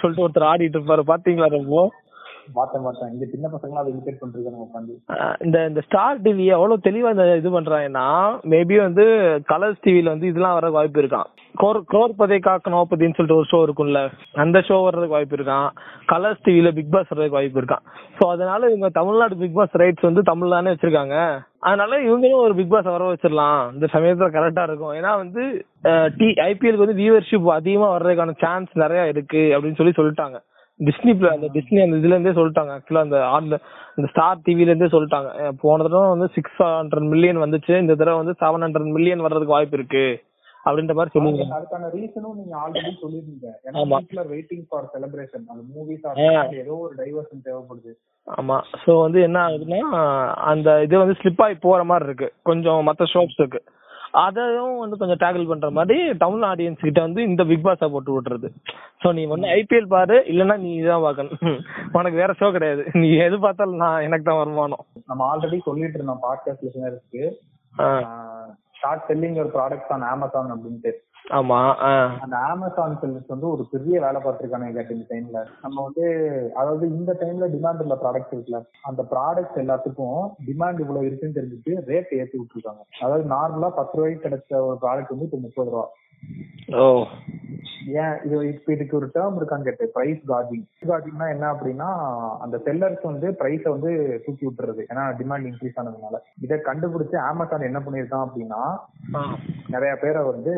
[0.00, 1.04] சொல்லிட்டு ஒருத்தர் ஆடிட்டு இருப்பாரு.
[1.12, 1.90] பாத்தீங்களா ரொம்ப?
[2.58, 4.94] பார்த்தேன் பார்த்தேன் இந்த சின்ன பசங்களாம் அதை இமிட்டேட் பண்ணிருக்காங்க உட்காந்து.
[5.46, 8.06] இந்த இந்த ஸ்டார் டிவி எவ்வளவு தெளிவா இந்த இது பண்றாங்கன்னா
[8.52, 9.06] மேபி வந்து
[9.52, 11.30] கலர்ஸ் டிவில வந்து இதெல்லாம் வர வாய்ப்பு இருக்கான்
[11.62, 14.00] கோர் கோர் பதை காக்கணும் பத்தின்னு சொல்லிட்டு ஒரு ஷோ இருக்கும்ல
[14.44, 15.68] அந்த ஷோ வர்றதுக்கு வாய்ப்பு இருக்கான்
[16.12, 17.84] கலர்ஸ் டிவில பிக் பாஸ் வர்றதுக்கு வாய்ப்பு இருக்கான்
[18.18, 21.16] சோ அதனால இவங்க தமிழ்நாடு பிக் பாஸ் ரைட்ஸ் வந்து தமிழ் தானே வச்சிருக்காங்க.
[21.68, 23.62] அதனால இவங்களும் ஒரு பிக் பாஸ் வர வச்சிடலாம்.
[23.74, 24.94] இந்த சமயத்துல கரெக்டா இருக்கும்.
[24.98, 25.42] ஏன்னா வந்து
[26.18, 30.38] டி ஐபிஎலுக்கு வந்து வியூவர்ஷிப் அதிகமா வர்றதுக்கான சான்ஸ் நிறைய இருக்கு அப்படின்னு சொல்லி சொல்லிட்டாங்க.
[30.80, 33.56] டிஸ்னி அந்த டிஸ்னி அந்த இதுல இருந்தே சொல்லிட்டாங்க ஆக்சுவலா அந்த ஆன்ல
[33.98, 35.28] இந்த ஸ்டார் டிவில இருந்தே சொல்லிட்டாங்க.
[35.62, 37.74] போன தடவை வந்து சிக்ஸ் ஹண்ட்ரட் மில்லியன் வந்துச்சு.
[37.82, 40.06] இந்த தடவை வந்து செவன் ஹண்ட்ரட் மில்லியன் வர்றதுக்கு வாய்ப்பு இருக்கு.
[40.66, 46.06] அப்படின்ற மாதிரி சொல்லிருக்காங்க அதுக்கான ரீசனும் நீங்க ஆல்ரெடி சொல்லிருந்தீங்க ஏன்னா வெயிட்டிங் ஃபார் செலிப்ரேஷன் அந்த மூவிஸ்.
[46.62, 47.92] ஏதோ ஒரு டைவர்ஷன் தேவைப்படுது.
[48.38, 48.56] ஆமா.
[48.84, 49.80] சோ வந்து என்ன ஆகுதுன்னா
[50.52, 52.28] அந்த இது வந்து ஸ்லிப் ஆகி போற மாதிரி இருக்கு.
[52.50, 53.60] கொஞ்சம் மத்த ஷோப்ஸுக்கு
[54.12, 58.48] அதையும் வந்து கொஞ்சம் டேக்கிள் பண்ற மாதிரி தமிழ் ஆடியன்ஸ் கிட்ட வந்து இந்த பிக் பாஸ போட்டு விட்டுறது
[59.02, 61.58] சோ நீ வந்து ஐபிஎல் பாரு இல்லன்னா நீ இதான் பார்க்கணும்.
[61.92, 62.86] உனக்கு வேற ஷோ கிடையாது.
[62.94, 64.84] நீ எது பார்த்தாலும் நான் எனக்கு தான் வருமானம்.
[65.06, 67.24] நம்ம ஆல்ரெடி சொல்லிட்டு இருந்தோம் பாட்காஸ்ட் லிசனர்ஸ்க்கு
[67.74, 67.86] ஆ,
[68.78, 70.92] ஸ்டார்ட் செல்லிங் ஒரு ப்ராடக்ட்ஸ் ஆன் அமேசான் அப்படின்ட்டு.
[71.30, 71.58] ஆமா
[72.20, 76.04] அந்த அமேசான் செல்ஸ் வந்து ஒரு பெரிய வேலை பார்த்திருக்காங்க கேட்டு இந்த டைம்ல நம்ம வந்து
[76.54, 82.14] அதாவது இந்த டைம்ல டிமாண்ட் உள்ள ப்ராடக்ட் இருக்குல்ல அந்த ப்ராடக்ட்ஸ் எல்லாத்துக்கும் டிமாண்ட் இவ்வளவு இருக்குன்னு தெரிஞ்சுட்டு ரேட்
[82.14, 82.82] ஏத்தி விட்டுருக்காங்க.
[83.00, 85.86] அதாவது நார்மலா பத்து ரூபாய்க்கு கிடைச்ச ஒரு ப்ராடக்ட் வந்து இப்போ முப்பது ரூபா.
[86.78, 86.86] ஓ.
[87.96, 91.88] ஏன் இது இப்ப இதுக்கு ஒரு டேர்ம் இருக்கான்னு கேட்டு பிரைஸ் கார்ஜிங் கார்ஜிங்னா என்ன அப்படின்னா
[92.44, 93.90] அந்த செல்லர்ஸ் வந்து பிரைஸ வந்து
[94.24, 94.82] தூக்கி விட்டுறது.
[94.90, 96.16] ஏன்னா டிமாண்ட் இன்க்ரீஸ் ஆனதுனால.
[96.38, 98.62] இதை கண்டுபிடிச்சு அமேசான் என்ன பண்ணிருக்கான் அப்படின்னா.
[99.68, 100.52] நிறைய பேரை வந்து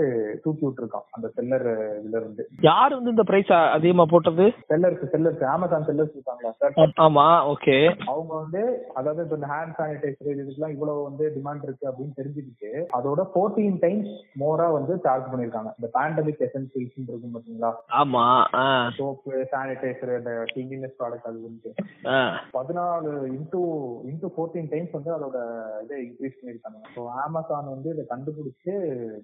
[0.45, 1.67] தூக்கி விட்டுருக்கான் அந்த செல்லர்
[1.99, 2.43] இதுல இருந்து.
[2.63, 4.47] யார் வந்து இந்த பிரைஸ் அதிகமா போட்டது?
[4.71, 7.77] செல்லர்ஸ் செல்லர்ஸ் அமேசான் செல்லர்ஸ் இருக்காங்களா ஆமா ஓகே
[8.09, 8.63] அவங்க வந்து
[8.95, 14.11] அதாவது இப்ப இந்த ஹேண்ட் சானிடைசர் இதுக்கெல்லாம் இவ்வளவு வந்து டிமாண்ட் இருக்கு அப்படின்னு தெரிஞ்சுக்கிட்டு அதோட ஃபோர்டீன் டைம்ஸ்
[14.41, 15.48] மோரா வந்து சார்ஜ் பண்ணிருக்காங்க.
[15.73, 17.71] இந்த பேண்டமிக் எசென்சியல்ஸ் இருக்கும் பாத்தீங்களா?
[17.99, 18.25] ஆமா
[18.99, 21.71] சோப்பு சானிடைசர் இந்த கிளீனினஸ் ப்ராடக்ட் அது வந்து.
[22.57, 23.63] பதினாலு இன்டூ
[24.11, 25.39] இன்டூ ஃபோர்டீன் டைம்ஸ் வந்து அதோட
[25.85, 28.75] இதை இன்க்ரீஸ் பண்ணிருக்காங்க ஸோ அமேசான் வந்து இதை கண்டுபிடிச்சு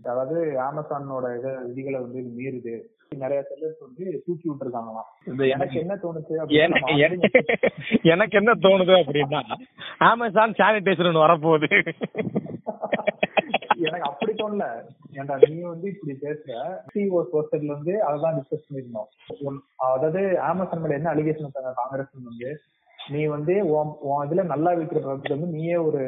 [0.05, 0.37] அதாவது
[0.69, 2.75] அமேசானோட இத விதிகளை வந்து மீறுது.
[3.17, 5.11] நிறைய செல்லர்ஸ் வந்து தூக்கி விட்டுருக்காங்களாம்
[5.55, 6.33] எனக்கு என்ன தோணுச்சு
[8.13, 9.41] எனக்கு என்ன தோணுது அப்படின்னா
[10.09, 11.71] அமேசான் சானிடைசர் வரப்போகுது.
[13.83, 14.65] எனக்கு அப்படி தோணல.
[15.15, 16.53] ஏன்டா நீ வந்து இப்படி பேசுற.
[16.91, 19.59] சிஓ சோர்சர்ல இருந்து அததான் டிஸ்கஸ் பண்ணிருந்தோம்
[19.89, 22.51] அதாவது அமேசான் மேல என்ன அலிகேஷன் வச்சாங்க காங்கிரஸ் வந்து
[22.99, 23.91] நீ வந்து உன்
[24.25, 26.03] இதுல நல்லா விற்கிற ப்ராடக்ட் வந்து நீயே ஒரு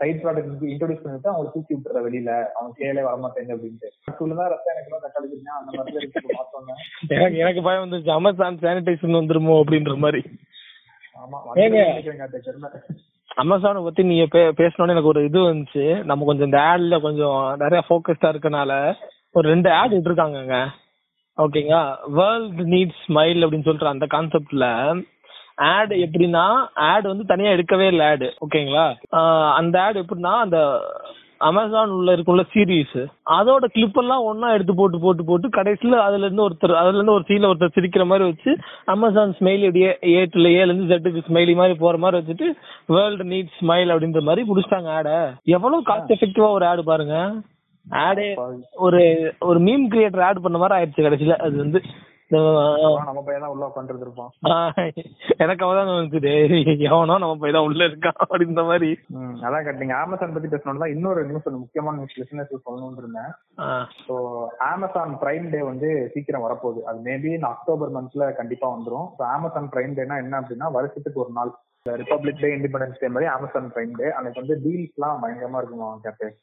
[0.00, 2.30] சைட் ப்ராடக்ட் இன்ட்ரோடியூஸ் பண்ணிட்டு அவங்க தூக்கி விட்டுற வெளியில.
[2.54, 3.88] அவங்க கேளே வரமாட்டேங்க அப்படின்ட்டு.
[4.18, 6.76] சொல்லுதான் ரத்தம் எனக்கு தக்காளிக்கிறீங்க அந்த மாதிரி பார்த்தோன்னே
[7.16, 10.22] எனக்கு எனக்கு பயம் வந்துச்சு அமேசான் சானிடைசர் வந்துருமோ அப்படின்ற மாதிரி.
[11.16, 11.38] ஆமா
[13.36, 16.04] அமேசான அமேசானை பத்தி நீங்க பே- பேசணும்னு எனக்கு ஒரு இது வந்துச்சு.
[16.04, 18.72] நம்ம கொஞ்சம் இந்த ஆட்ல கொஞ்சம் நிறைய ஃபோக்கஸ்டா இருக்கனால
[19.32, 20.56] ஒரு ரெண்டு ஆட் விட்டுருக்காங்கங்க.
[21.38, 24.66] ஓகேங்களா வேர்ல்ட் நீட்ஸ் ஸ்மைல் அப்படின்னு சொல்ற அந்த கான்செப்ட்ல
[25.56, 26.44] ஆட் எப்படின்னா
[26.74, 28.86] ஆட் வந்து தனியா எடுக்கவே இல்லை ஆடு ஓகேங்களா
[29.52, 30.58] அந்த ஆட் எப்படின்னா அந்த
[31.40, 32.98] அமேசான் உள்ள இருக்குள்ள சீரீஸ்
[33.36, 37.24] அதோட கிளிப் எல்லாம் ஒண்ணா எடுத்து போட்டு போட்டு போட்டு கடைசியில அதுல இருந்து ஒருத்தர் அதுல இருந்து ஒரு
[37.28, 38.52] சீல ஒருத்தர் சிரிக்கிற மாதிரி வச்சு
[38.86, 42.48] அமேசான் ஸ்மைலி அப்படியே ஏட்டுல ஏல இருந்து ஜெட்டுக்கு ஸ்மைலி மாதிரி போற மாதிரி வச்சுட்டு
[42.96, 45.10] வேர்ல்டு நீட் ஸ்மைல் அப்படின்ற மாதிரி புடிச்சிட்டாங்க ஆட
[45.56, 47.16] எவ்வளவு காஸ்ட் எஃபெக்டிவா ஒரு ஆடு பாருங்க.
[47.86, 48.28] ஆடே
[48.86, 49.02] ஒரு
[49.40, 51.36] ஒரு மீம் கிரியேட்டர் ஆட் பண்ண மாதிரி ஆயிடுச்சு கடைசியில.
[51.36, 51.80] அது வந்து
[52.30, 54.30] நம்ம பையன் தான் உள்ள உட்காந்துட்டு இருப்பான்
[55.38, 56.32] எனக்கு அவதான் வந்துட்டு
[56.88, 58.90] எவனோ நம்ம போய் தான் உள்ள இருக்கான் அப்படின்ற மாதிரி.
[59.42, 59.82] அதான் கரெக்ட்.
[59.82, 63.30] நீங்க அமேசான் பத்தி பேசணும்னா இன்னொரு நியூஸ் ஒன்று முக்கியமான நியூஸ் லிசனர்ஸ் சொல்லணும்னு இருந்தேன்.
[64.02, 64.16] ஸோ
[64.68, 66.82] அமேசான் பிரைம் டே வந்து சீக்கிரம் வரப்போகுது.
[66.88, 69.08] அது மேபி இந்த அக்டோபர் மந்த்ல கண்டிப்பா வந்துரும்.
[69.16, 71.52] ஸோ அமேசான் பிரைம் டேனா என்ன அப்படின்னா வருஷத்துக்கு ஒரு நாள்.
[71.86, 75.88] ரிப்பப்ளிக் டே இண்டிபெண்டன்ஸ் டே மாதிரி அமேசான் பிரைம் டே அன்னைக்கு வந்து டீல்ஸ்லாம் பயங்கரமா இருக்குமா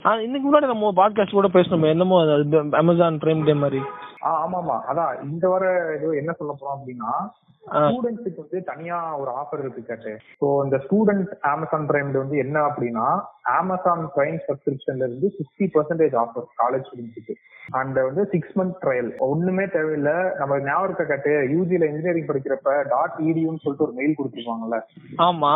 [0.05, 2.19] ஆஹ், இன்னைக்கு முன்னாடி நம்ம பாட்காஸ்ட் கூட பேசணுமே என்னமோ
[2.79, 3.81] அமேசான் பிரைம் டே மாதிரி.
[4.33, 7.13] ஆமா ஆமா அதான் இந்த வார இது என்ன சொல்ல போறோம் அப்படின்னா
[7.63, 10.11] ஸ்டூடெண்ட்ஸுக்கு வந்து தனியா ஒரு ஆஃபர் இருக்கு கேட்டு.
[10.39, 13.05] ஸோ இந்த ஸ்டூடெண்ட் அமேசான் பிரைம் வந்து என்ன அப்படின்னா
[13.53, 17.35] அமேசான் பிரைம் சப்ஸ்கிரிப்ஷன்ல இருந்து சிக்ஸ்டி பர்சன்டேஜ் ஆஃபர் காலேஜ் ஸ்டூடெண்ட்ஸுக்கு
[17.79, 20.15] அண்ட் வந்து சிக்ஸ் மந்த் ட்ரையல் ஒண்ணுமே தேவையில்லை.
[20.39, 21.33] நம்ம ஞாபகம் இருக்க கேட்டு?
[21.53, 24.79] யூஜில இன்ஜினியரிங் படிக்கிறப்ப டாட் இடியூன்னு சொல்லிட்டு ஒரு மெயில் கொடுத்துருப்பாங்கல்ல.
[25.27, 25.53] ஆமா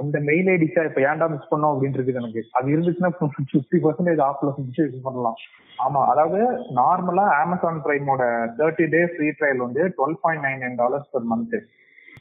[0.00, 2.42] அந்த மெயில் ஐடிஸா இப்ப ஏன்டா மிஸ் பண்ணோம் அப்படின்னு இருக்கு எனக்கு.
[2.52, 4.54] அது இருந்துச்சுன்னா ஃபிஃப்டி பர்சன்டேஜ் ஆஃப்ல
[4.86, 5.38] இது பண்ணலாம்.
[5.78, 6.38] ஆமா அதாவது
[6.78, 8.22] நார்மலா அமேசான் பிரைமோட
[8.58, 11.56] தேர்ட்டி டேஸ் ஃப்ரீ ட்ரையல் வந்து twelve point nine nine dollars per month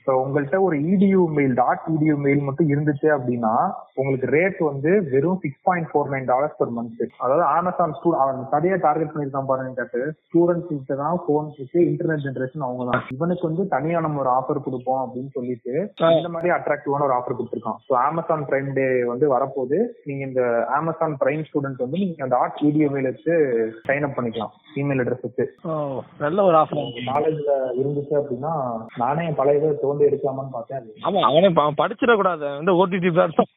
[0.06, 3.54] so உங்கள்கிட்ட ஒரு edu mail dot edu mail மட்டும் இருந்துச்சு அப்படின்னா
[4.00, 8.42] உங்களுக்கு ரேட் வந்து வெறும் six point four nine dollars per month அதாவது அமேசான் ஸ்டூ அவன்
[8.54, 9.86] சரியா டார்கெட் பண்ணிருக்கான் பாருங்க
[10.26, 14.66] ஸ்டூடெண்ட்ஸ் கிட்ட தான் போன்ஸ் இருக்கு இன்டர்நெட் ஜென்ரேஷன் அவங்க தான் இவனுக்கு வந்து தனியா நம்ம ஒரு ஆஃபர்
[14.68, 15.74] கொடுப்போம் அப்படின்னு சொல்லிட்டு
[16.20, 17.80] இந்த மாதிரி அட்ராக்டிவான ஒரு ஆஃபர் கொடுத்துருக்கான்.
[17.88, 19.78] ஸோ அமேசான் பிரைம் டே வந்து வரப்போது
[20.10, 20.42] நீங்க இந்த
[20.80, 23.34] அமேசான் பிரைம் ஸ்டூடெண்ட் வந்து நீங்க அந்த ஆர்ட் வீடியோ மெயில் வச்சு
[23.88, 24.54] சைன் அப் பண்ணிக்கலாம்.
[24.82, 25.46] இமெயில் அட்ரஸ் வச்சு.
[26.24, 28.54] நல்ல ஒரு ஆஃபர் காலேஜ்ல இருந்துச்சு அப்படின்னா
[29.04, 33.52] நானே பழைய இதை தோண்டி எடுக்கலாமான்னு பார்த்தேன் ஆமா அவனே படிச்சிட கூடாது வந்து ஓடிடி பிளாட்ஃபார்ம்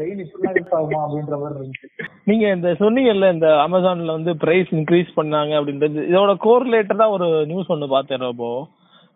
[0.00, 1.86] மெயில் இப்படிலாம் ஆகுமா அப்படின்ற மாதிரி இருந்துச்சு.
[2.24, 7.88] நீங்க இந்த சொன்னீங்கல்ல இந்த அமேசான்ல வந்து பிரைஸ் இன்க்ரீஸ் பண்ணாங்க அப்படின்றது இதோட கோரிலேட்டடா ஒரு நியூஸ் ஒன்னு
[7.88, 8.50] பார்த்தேன் இப்போ.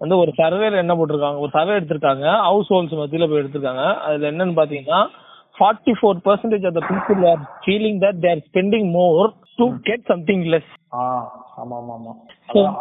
[0.01, 1.39] வந்து ஒரு சர்வேல என்ன போட்டிருக்காங்க?
[1.39, 2.27] ஒரு சர்வே எடுத்திருக்காங்க.
[2.49, 3.85] ஹவுஸ் ஹோல்ஸ் மத்தியில போய் எடுத்திருக்காங்க.
[4.07, 5.01] அதுல என்னன்னு பாத்தீங்கன்னா
[5.57, 10.45] forty four percentage of the people are feeling that they're spending more to get something
[10.53, 11.03] less ஆ
[11.61, 12.13] ஆமா ஆமா ஆமா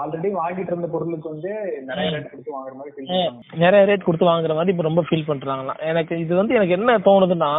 [0.02, 1.52] ஆல்ரெடி வாங்கிட்டு இருந்த பொருளுக்கு வந்து
[1.88, 3.06] நிறைய ரேட் கொடுத்து வாங்குற மாதிரி.
[3.58, 7.52] நிறைய ரேட் கொடுத்து வாங்குற மாதிரி இப்ப ரொம்ப ஃபீல் பண்றாங்களாம் எனக்கு இது வந்து எனக்கு என்ன தோணுதுன்னா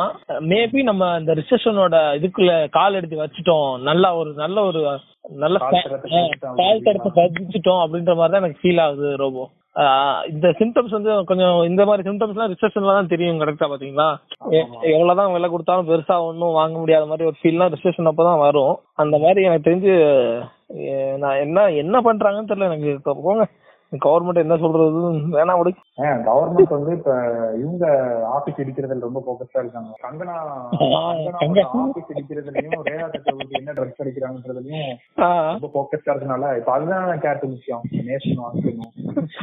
[0.51, 3.71] மேபி நம்ம இந்த ரிசெஷனோட இதுக்குள்ள கால் எடுத்து வச்சுட்டோம்.
[3.83, 4.83] நல்லா ஒரு நல்ல ஒரு
[5.45, 5.57] நல்ல
[6.57, 9.45] கால் தடத்தை பதிச்சுட்டோம் அப்படின்ற மாதிரி தான் எனக்கு ஃபீல் ஆகுது ரோபோ.
[10.29, 14.07] இந்த சிம்டம்ஸ் வந்து கொஞ்சம் இந்த மாதிரி சிம்டம்ஸ்லாம் ரிசெஷன்ல தான் தெரியும் கரெக்டா பாத்தீங்களா?
[14.93, 18.75] எவ்வளவுதான் விலை கொடுத்தாலும் பெருசா ஒன்றும் வாங்க முடியாத மாதிரி ஒரு ஃபீல்லாம் ரிசெஷன் அப்பதான் வரும்.
[18.95, 19.95] அந்த மாதிரி எனக்கு தெரிஞ்சு
[21.17, 22.93] நான் என்ன என்ன பண்றாங்கன்னு தெரியல எனக்கு.
[23.27, 23.45] போங்க.
[23.93, 25.01] கவர்மெண்ட் என்ன சொல்றது?
[25.33, 25.71] வேணாம் விடு.
[26.27, 27.11] கவர்மெண்ட் வந்து இப்ப
[27.57, 27.85] இவங்க
[28.29, 29.91] ஆபீஸ் இடிக்கிறதுல ரொம்ப போக்கஸா இருக்காங்க.
[30.03, 30.35] கங்கனா.
[31.83, 34.91] ஆபீஸ் இடிக்கிறதுலயும் ரேகா சக்கரவர்த்தி என்ன ட்ரக்ஸ் அடிக்கிறாங்கன்றதுலயும்
[35.53, 38.43] ரொம்ப போக்கஸா இருக்கனால இப்ப அதுதான் கேட்டு முக்கியம் நேஷன்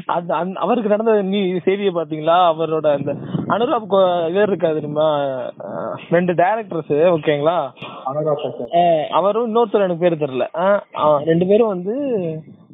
[0.07, 3.13] அது அவருக்கு நடந்த நீ செய்தியை பாத்தீங்களா அவரோட அந்த
[3.49, 3.87] அனுராப்
[4.29, 5.07] இவர் இருக்கா தெரியுமா?
[6.09, 7.57] ரெண்டு டைரக்டர்ஸ் ஓகேங்களா
[8.75, 10.45] அஹ் அவரும் இன்னொருத்தர் எனக்கு பேர் தெரியல.
[11.23, 11.95] ரெண்டு பேரும் வந்து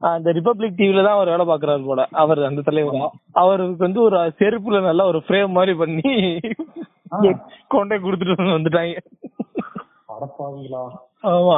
[0.01, 2.01] அந்த ரிபப்ளிக் டிவில தான் அவர் வேலை பாக்குறாரு போல.
[2.23, 3.05] அவர் அந்த தலைவர்
[3.43, 6.11] அவருக்கு வந்து ஒரு செருப்புல நல்லா ஒரு ஃப்ரேம் மாதிரி பண்ணி
[7.67, 8.95] கொண்டே கொடுத்துட்டு வந்துட்டாங்க.
[11.23, 11.55] ஆமா.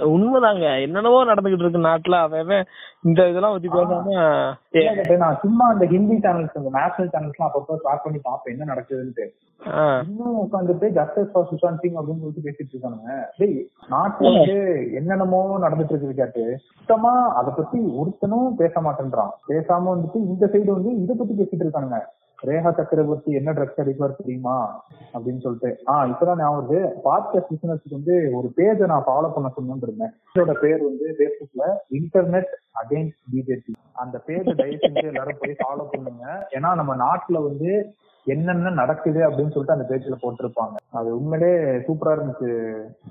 [0.00, 0.80] உண்மைதாங்க.
[0.80, 2.20] என்னென்னவோ நடந்துகிட்டு இருக்கு நாட்டுல.
[2.20, 2.64] அவன்
[3.02, 8.18] இந்த இதெல்லாம் பத்தி பேசாம நான் சும்மா அந்த ஹிந்தி சேனல்ஸ் அந்த நேஷனல் சேனல்ஸ்லாம் அப்பப்போ ஸ்டார்ட் பண்ணி
[8.22, 8.54] பார்ப்பேன்.
[8.54, 9.26] என்ன நடக்குதுன்ட்டு.
[10.08, 13.24] இன்னும் உட்காந்துட்டு ஜஸ்டிஸ் ஃபார் சுஷாந்த் சிங் அப்படின்னு சொல்லிட்டு பேசிட்டு இருக்கானுங்க.
[13.36, 19.32] டேய் நாட்டுல வந்து என்னென்னமோ நடந்துட்டு இருக்குது கேட்டு சுத்தமா அத பத்தி ஒருத்தனும் பேச மாட்டேன்றான்.
[19.48, 22.00] பேசாம வந்துட்டு இந்த சைடு வந்து இத பத்தி பேசிட்டு இருக்கானுங்க.
[22.44, 24.84] ரேகா சக்கரவர்த்தி என்ன ட்ரக்ஸ் அடிப்பார் தெரியுமா?
[25.14, 25.82] அப்படின்னு சொல்லிட்டு.
[25.86, 30.10] ஆஹ் இப்பதான் நான் வந்து பாட்காஸ்ட் பிசினஸ்க்கு வந்து ஒரு பேஜை நான் ஃபாலோ பண்ண சொன்னு இருந்தேன்.
[30.34, 32.50] இதோட பேர் வந்து பேஸ்புக்ல இன்டர்நெட்
[32.84, 36.48] அகைன்ஸ்ட் பிஜேபி அந்த பேஜை தயவு செஞ்சு எல்லாரும் போய் ஃபாலோ பண்ணுங்க.
[36.50, 37.94] ஏன்னா நம்ம நாட்டுல வந்து
[38.26, 40.76] என்னென்ன நடக்குது அப்படின்னு சொல்லிட்டு அந்த பேஜ்ல போட்டிருப்பாங்க.
[40.90, 41.50] அது உண்மையிலே
[41.86, 42.48] சூப்பரா இருந்துச்சு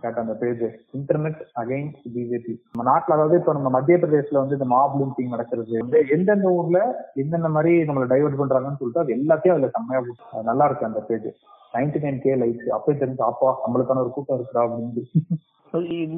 [0.01, 0.63] கேட்ட அந்த பேஜ்.
[0.93, 5.81] இன்டர்நெட் அகைன்ஸ்ட் பிஜேபி நம்ம நாட்டுல அதாவது இப்ப நம்ம மத்திய பிரதேசல வந்து இந்த மாப் திங் நடக்கிறது
[5.81, 6.79] வந்து எந்தெந்த ஊர்ல
[7.15, 10.01] என்னென்ன மாதிரி நம்மள டைவர்ட் பண்றாங்கன்னு சொல்லிட்டு அது எல்லாத்தையும் அதுல செம்மையா
[10.43, 11.29] நல்லா இருக்கு அந்த page.
[11.73, 15.03] Ninety nine K likes அப்பவே தெரிஞ்சு அப்பா நம்மளுக்கான ஒரு கூட்டம் இருக்குடா அப்படின்னு.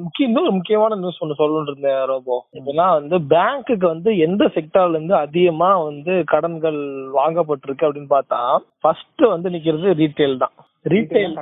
[0.00, 2.36] முக்கிய இன்னொரு முக்கியமான நியூஸ் ஒன்று சொல்லணும்னு இருந்தேன் ரோபோ.
[2.58, 6.80] இப்பெல்லாம் வந்து பேங்க்குக்கு வந்து எந்த செக்டார்ல இருந்து அதிகமா வந்து கடன்கள்
[7.18, 8.40] வாங்கப்பட்டிருக்கு அப்படின்னு பார்த்தா
[8.82, 10.54] ஃபர்ஸ்ட் வந்து நிக்கிறது ரீட்டைல் தான்.
[10.94, 11.32] ரீட்டைல்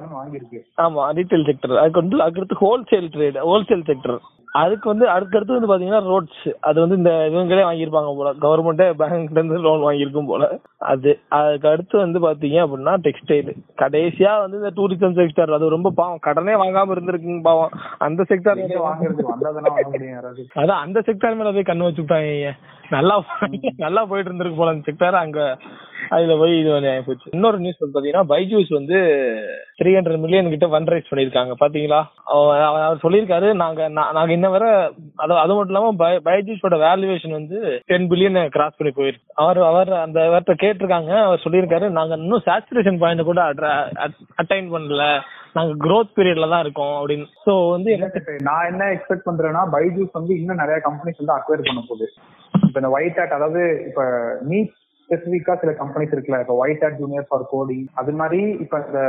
[0.85, 4.16] ஆமா ரீட்டைல் செக்டர் அதுக்கு வந்து அதுக்கடுத்து ஹோல்சேல் ட்ரேட் ஹோல்சேல் செக்டர்
[4.55, 8.31] அதுக்கு வந்து அடுத்தடுத்து வந்து பாத்தீங்கன்னா ரோட்ஸ் அது வந்து இந்த இவங்களே வாங்கியிருப்பாங்க போல.
[8.45, 10.45] கவர்மெண்டே பேங்க்ல இருந்து லோன் வாங்கியிருக்கும் போல.
[10.93, 13.51] அது அதுக்கு அடுத்து வந்து பாத்தீங்க அப்படின்னா டெக்ஸ்டைல்
[13.83, 16.23] கடைசியா வந்து இந்த டூரிசம் செக்டர் அது ரொம்ப பாவம்.
[16.29, 17.75] கடனே வாங்காம இருந்திருக்குங்க பாவம்.
[17.99, 18.62] அந்த செக்டர்
[20.62, 22.53] அதான் அந்த செக்டார் மேல போய் கண்ணு வச்சு விட்டாங்க
[22.90, 23.14] நல்லா
[23.79, 25.40] நல்லா போயிட்டு இருந்திருக்கு போல அந்த செக்டார் அங்க.
[26.09, 28.95] அதுல போய் இது வந்து இன்னொரு நியூஸ் வந்து பாத்தீங்கன்னா பைஜூஸ் வந்து
[29.83, 32.05] த்ரீ ஹண்ட்ரட் மில்லியன் கிட்ட ஃபண்ட் ரைஸ் பண்ணிருக்காங்க பாத்தீங்களா?
[32.25, 34.71] அவர் அவர் சொல்லியிருக்காரு நாங்க நாங்க இன்ன வரை
[35.17, 39.31] அது அது மட்டும் இல்லாம பை- பைஜூஸோட வேல்யூவேஷன் வந்து டென் பில்லியன் கிராஸ் பண்ணி போயிருக்கு.
[39.35, 41.23] அவர் அவர் அந்த அவர்கிட்ட கேட்டிருக்காங்க.
[41.23, 45.21] அவர் சொல்லியிருக்காரு நாங்க இன்னும் சேச்சுரேஷன் பாயிண்ட் கூட அட்டைன் பண்ணல.
[45.53, 47.27] நாங்க க்ரோத் பீரியட்ல தான் இருக்கோம் அப்படின்னு.
[47.47, 48.11] சோ வந்து என்ன
[48.43, 52.12] நான் என்ன எக்ஸ்பெக்ட் பண்றேன்னா பைஜூஸ் வந்து இன்னும் நிறைய கம்பெனிஸ் வந்து அக்வயர் பண்ண போகுது.
[52.55, 54.03] இப்ப இந்த ஒயிட் ஹேட் அதாவது இப்ப
[54.51, 54.83] நீட்
[55.14, 59.00] ஸ்பெசிபிக்கா சில கம்பெனிஸ் இருக்குல்ல இப்ப White Hat Junior for coding அது மாதிரி இப்ப இந்த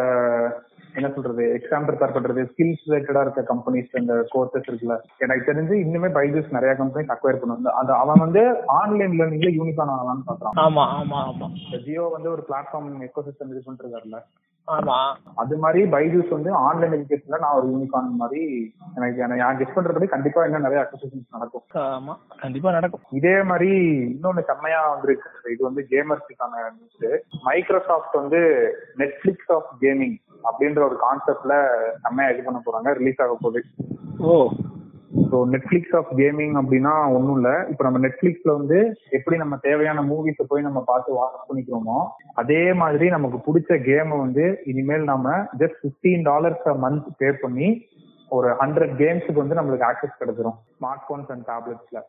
[0.95, 4.95] என்ன சொல்றது எக்ஸாம் ப்ரிப்பேர் பண்றது ஸ்கில்ஸ் ரிலேட்டடா இருக்க கம்பெனிஸ் இந்த கோர்சஸ் இருக்குல்ல.
[5.19, 7.71] எனக்கு தெரிஞ்சு இன்னுமே பைஜூஸ் நிறைய கம்பெனிஸ் அக்வயர் பண்ணுவாங்க.
[7.79, 8.41] அது அவன் வந்து
[8.77, 10.55] ஆன்லைன் லேர்னிங்ல யூனிகான் ஆகலாம்னு பாக்குறான்.
[10.65, 11.49] ஆமா ஆமா ஆமா.
[11.85, 14.19] ஜியோ வந்து ஒரு பிளாட்ஃபார்ம் எக்கோசிஸ்டம் இது பண்ணிருக்காருல்ல
[14.67, 15.15] ஆமா.
[15.35, 20.45] அது மாதிரி பைஜூஸ் வந்து ஆன்லைன் எஜுகேஷன்ல நான் ஒரு யூனிகான் மாதிரி எனக்கு நான் கெஸ் பண்றபடி கண்டிப்பா
[20.45, 21.63] இன்னும் நிறைய அக்விசிஷன்ஸ் நடக்கும்.
[21.73, 22.17] ஆமா.
[22.39, 23.01] கண்டிப்பா நடக்கும்.
[23.09, 23.69] இதே மாதிரி
[24.05, 25.29] இன்னொன்னு செம்மையா வந்திருக்கு.
[25.51, 28.39] இது வந்து கேமர்ஸுக்கான நியூஸ் மைக்ரோசாஃப்ட் வந்து
[28.97, 31.67] நெட்ஃபிளிக்ஸ் ஆஃப் கேமிங் அப்படின்ற ஒரு கான்செப்ட்ல
[32.01, 32.93] செம்மையா இது பண்ண போறாங்க.
[32.93, 33.63] ரிலீஸ் ஆக போகுது.
[34.19, 34.49] Oh.
[35.31, 37.53] So Netflix of gaming அப்படின்னா ஒன்றும் இல்லை.
[37.69, 38.77] இப்போ நம்ம நெட்ஃபிளிக்ஸ்ல வந்து
[39.09, 41.99] எப்படி நம்ம தேவையான மூவிஸை போய் நம்ம பார்த்து வாட்ச் பண்ணிக்கிறோமோ
[42.33, 47.69] அதே மாதிரி நமக்கு பிடிச்ச கேமை வந்து இனிமேல் நம்ம just fifteen dollars month pay பண்ணி
[48.35, 50.55] ஒரு ஹண்ட்ரட் கேம்ஸுக்கு வந்து நம்மளுக்கு ஆக்சஸ் கிடைச்சிரும்.
[50.77, 51.99] ஸ்மார்ட் போன்ஸ் அண்ட் டேப்லெட்ஸ்ல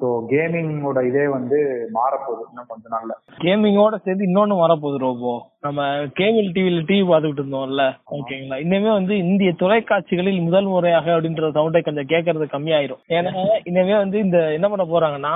[0.00, 1.58] ஸோ கேமிங்கோட இதே வந்து
[1.96, 3.12] மாறப்போகுது இன்னும் கொஞ்ச நாள்ல.
[3.44, 5.32] கேமிங்கோட சேர்த்து இன்னொன்னு வரப்போகுது ரோபோ.
[5.66, 5.88] நம்ம
[6.20, 7.84] கேபிள் டிவில டிவி பார்த்துக்கிட்டு இருந்தோம்ல.
[8.16, 8.58] ஓகேங்களா?
[8.64, 13.02] இனிமே வந்து இந்திய தொலைக்காட்சிகளில் முதல் முறையாக அப்படின்ற சவுண்டை கொஞ்சம் கேட்கறது கம்மியாயிரும்.
[13.16, 13.32] ஏன்னா
[13.70, 15.34] இனிமே வந்து இந்த என்ன பண்ண போறாங்கன்னா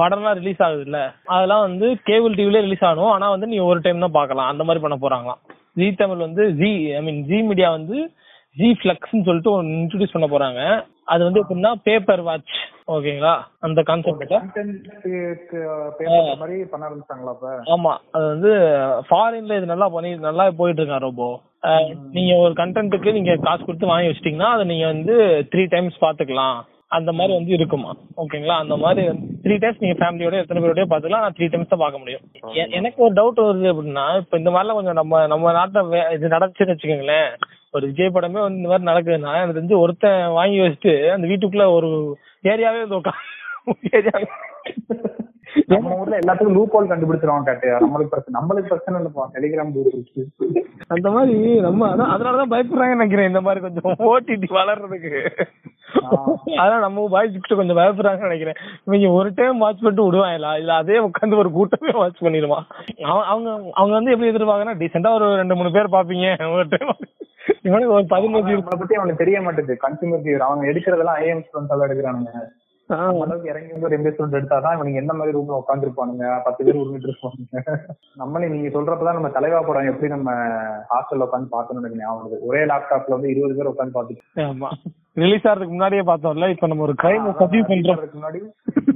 [0.00, 0.98] படம்லாம் ரிலீஸ் ஆகுது இல்ல
[1.34, 3.12] அதெல்லாம் வந்து கேபிள் டிவிலே ரிலீஸ் ஆகணும்.
[3.16, 4.50] ஆனா வந்து நீ ஒரு டைம் தான் பார்க்கலாம்.
[4.52, 5.42] அந்த மாதிரி பண்ண போறாங்களாம்.
[5.80, 7.98] ஜி தமிழ் வந்து Zee I mean Zee Media வந்து
[8.56, 10.60] ஜி ஃபிளக்ஸ்னு சொல்லிட்டு ஒன்று இன்ட்ரடியூஸ் பண்ண போறாங்க.
[11.06, 12.54] அது வந்து எப்படின்னா பேப்பர் வாட்ச்
[12.88, 14.22] ஓகேங்களா அந்த கான்செப்ட்
[15.98, 17.92] பேசுற மாதிரி பண்ண ஆரம்பிச்சாங்களா ஆமா.
[18.14, 18.52] அது வந்து
[19.08, 21.28] ஃபாரின்ல இது நல்லா பண்ணி நல்லா போயிட்டு இருக்கா ரோபோ
[21.64, 25.14] அஹ், நீங்க ஒரு கண்டென்ட்டுக்கு நீங்க காசு கொடுத்து வாங்கி வச்சிட்டீங்கன்னா அதை நீங்க வந்து
[25.52, 26.58] த்ரீ டைம்ஸ் பாத்துக்கலாம்
[26.90, 27.90] அந்த மாதிரி வந்து இருக்குமா?
[28.16, 28.54] ஓகேங்களா?
[28.58, 29.02] அந்த மாதிரி
[29.42, 32.22] த்ரீ டைம்ஸ் நீங்க ஃபேமிலியோட எத்தனை பேரோடய பாத்துக்கலாம் நான் த்ரீ டைம்ஸ் தான் பார்க்க முடியும்.
[32.78, 37.28] எனக்கு ஒரு டவுட் வருது அப்படின்னா இப்ப இந்த மாதிரிலாம் கொஞ்சம் நம்ம நம்ம நாட்டுல இது நடந்துச்சுன்னு வச்சுக்கோங்களேன்.
[37.74, 41.90] ஒரு விஜய் படமே வந்து இந்த மாதிரி நடக்குதுன்னா எனக்கு தெரிஞ்சு ஒருத்தன் வாங்கி வச்சுட்டு அந்த வீட்டுக்குள்ள ஒரு
[42.44, 42.82] ஏரியாவே
[43.92, 44.26] ஏரியாவே
[45.72, 51.08] நம்ம ஊர்ல எல்லாத்துக்கும் லூப் ஹோல் கண்டுபிடிச்சிருவாங்க காட்டு நம்மளுக்கு பிரச்சனை நம்மளுக்கு பிரச்சனை இல்லப்பா டெலிகிராம் குரூப் அந்த
[51.14, 51.34] மாதிரி
[51.66, 53.30] நம்ம அதான் அதனாலதான் பயப்படுறாங்கன்னு நினைக்கிறேன்.
[53.30, 55.12] இந்த மாதிரி கொஞ்சம் ஓடிடி வளர்றதுக்கு.
[56.60, 58.58] அதனால நம்ம பாய்ஸ்கிட்ட கொஞ்சம் பயப்படுறாங்கன்னு நினைக்கிறேன்.
[58.86, 62.66] இவங்க ஒரு டைம் வாட்ச் பண்ணிட்டு விடுவாங்களா இல்ல அதே உட்காந்து ஒரு கூட்டமே வாட்ச் பண்ணிடுவான்.
[63.32, 66.94] அவங்க அவங்க வந்து எப்படி எதிர்பார்க்கறா டீசெண்டா ஒரு ரெண்டு மூணு பேர் பாப்பீங்க ஒரு டைம்
[67.68, 72.32] இவனுக்கு ஒரு பதினஞ்சு பத்தி அவனுக்கு தெரிய மாட்டேது கன்சூமர் அவங்க எடுக்கிறதெல்லாம் ஐஎம் ஸ்டூடெண்ட்ஸ் தான் எடுக்கிறானுங்க.
[73.22, 77.08] அளவுக்கு இறங்கி வந்து ஒரு எம்பி ஸ்டூடெண்ட் எடுத்தாதான் இவனுக்கு எந்த மாதிரி ரூம்ல உட்காந்துருப்பானுங்க பத்து பேர் உருமிட்டு
[77.10, 77.74] இருப்பானுங்க
[78.20, 80.30] நம்மளே நீங்க சொல்றப்பதான் நம்ம தலைவா படம் எப்படி நம்ம
[80.92, 82.46] ஹாஸ்டல்ல உட்காந்து பார்த்தோம்னு ஞாபகம் வருது.
[82.48, 84.86] ஒரே லேப்டாப்ல வந்து இருபது பேர் உட்காந்து பார்த்துட்டு
[85.22, 87.98] ரிலீஸ் ஆகிறதுக்கு முன்னாடியே பார்த்தோம்ல இப்ப நம்ம ஒரு கிரைம் பதிவு பண்றோம்.
[88.00, 88.40] அதுக்கு முன்னாடி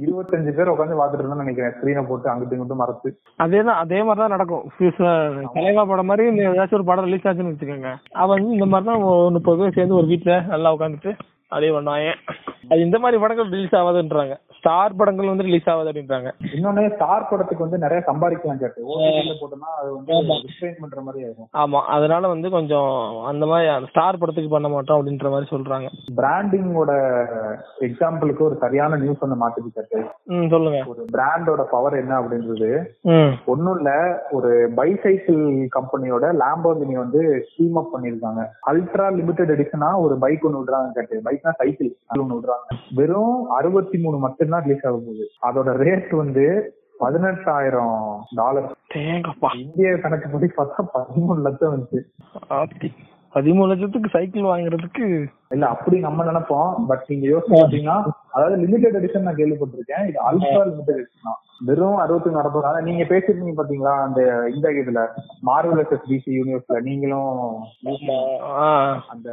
[0.05, 1.73] இருபத்தஞ்சு பேர் உட்காந்து பார்த்துட்டு இருந்தோம்னு நினைக்கிறேன்.
[1.75, 3.09] ஸ்கிரீனை போட்டு அங்கிட்டு இங்கிட்டு மறத்து
[3.45, 7.91] அதேதான் அதே மாதிரி தான் நடக்கும் தலைவா படம் மாதிரி ஏதாச்சும் ஒரு படம் ரிலீஸ் ஆச்சுன்னு வச்சுக்கோங்க.
[8.23, 11.13] அவன் இந்த மாதிரி தான் ஒரு முப்பது பேர் சேர்ந்து ஒரு வீட்ல நல்லா உட்காந்துட்டு
[11.53, 12.11] அப்படியே பண்ணுவாங்க
[12.71, 14.35] அது இந்த மாதிரி படங்கள் ரிலீஸ் ஆகாதுன்றாங்க.
[14.57, 18.59] ஸ்டார் படங்கள் வந்து ரிலீஸ் ஆகாது அப்படின்றாங்க இன்னொன்னு ஸ்டார் படத்துக்கு வந்து நிறைய சம்பாதிக்கலாம்
[19.41, 21.79] போட்டோம்னா அது வந்து பண்ற மாதிரி ஆகும் ஆமா.
[21.95, 22.91] அதனால வந்து கொஞ்சம்
[23.31, 25.87] அந்த மாதிரி ஸ்டார் படத்துக்கு பண்ண மாட்டோம் அப்படின்ற மாதிரி சொல்றாங்க.
[26.19, 26.93] பிராண்டிங்கோட
[27.87, 29.99] எக்ஸாம்பிளுக்கு ஒரு சரியான நியூஸ் ஒன்று மாட்டுது கேட்டு
[30.33, 30.79] ம் சொல்லுங்க.
[30.93, 32.71] ஒரு பிராண்டோட பவர் என்ன அப்படின்றது.
[33.53, 33.91] ஒன்னும் இல்ல
[34.31, 35.43] ஒரு பைசைக்கிள்
[35.77, 41.53] கம்பெனியோட லாம்போகினி வந்து ஸ்டீம் அப் பண்ணிருக்காங்க அல்ட்ரா லிமிடெட் எடிஷனா ஒரு பைக் ஒன்னு விடுறாங்க கேட்டு பைக்னா
[41.57, 42.75] சைக்கிள் ஒன்னு விடுறாங்க.
[42.95, 45.25] வெறும் அறுபத்தி மூணு மட்டும்தான் ரிலீஸ் ஆக போகுது.
[45.41, 46.45] அதோட ரேட் வந்து
[46.99, 49.49] பதினெட்டாயிரம் டாலர் தேங்கப்பா.
[49.57, 51.99] இந்திய கணக்குப்படி பார்த்தா பதிமூணு லட்சம் வந்துச்சு.
[53.33, 55.05] பதிமூணு லட்சத்துக்கு சைக்கிள் வாங்குறதுக்கு
[55.49, 56.85] இல்ல அப்படி நம்ம நினைப்போம்.
[56.87, 57.97] பட் நீங்க யோசிச்சு பாத்தீங்கன்னா
[58.33, 60.05] அதாவது லிமிடெட் எடிஷன் நான் கேள்விப்பட்டிருக்கேன்.
[60.09, 61.39] இது அல்ட்ரா லிமிடெட் எடிஷன் தான்.
[61.67, 64.21] வெறும் அறுபத்தி நடப்பது ஆனா நீங்க பேசிருந்தீங்க பாத்தீங்களா அந்த
[64.53, 65.01] இந்த இதுல
[65.49, 67.35] மார்வல் எஸ் டிசி யூனிவர்ஸ்ல நீங்களும்
[69.13, 69.29] அந்த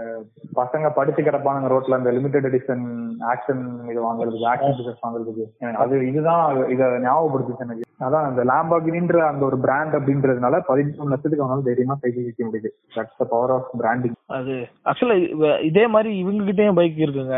[0.60, 2.84] பசங்க படிச்சு கிடப்பானுங்க ரோட்ல அந்த லிமிடெட் எடிஷன்
[3.32, 5.46] ஆக்ஷன் இது வாங்குறதுக்கு ஆக்ஷன் பிசஸ் வாங்குறதுக்கு.
[5.84, 7.88] அது இதுதான் இத ஞாபகப்படுத்துச்சு எனக்கு.
[8.06, 12.70] அதான் அந்த லாம்பாகினின்ற அந்த ஒரு பிராண்ட் அப்படின்றதுனால பதிமூணு லட்சத்துக்கு அவனால தைரியமா சைக்கிள் விற்க முடியுது.
[12.96, 17.36] That's the power of branding அது ஆக்சுவலா இதே மாதிரி இவங்க கிட்டயும் பைக் இருக்குங்க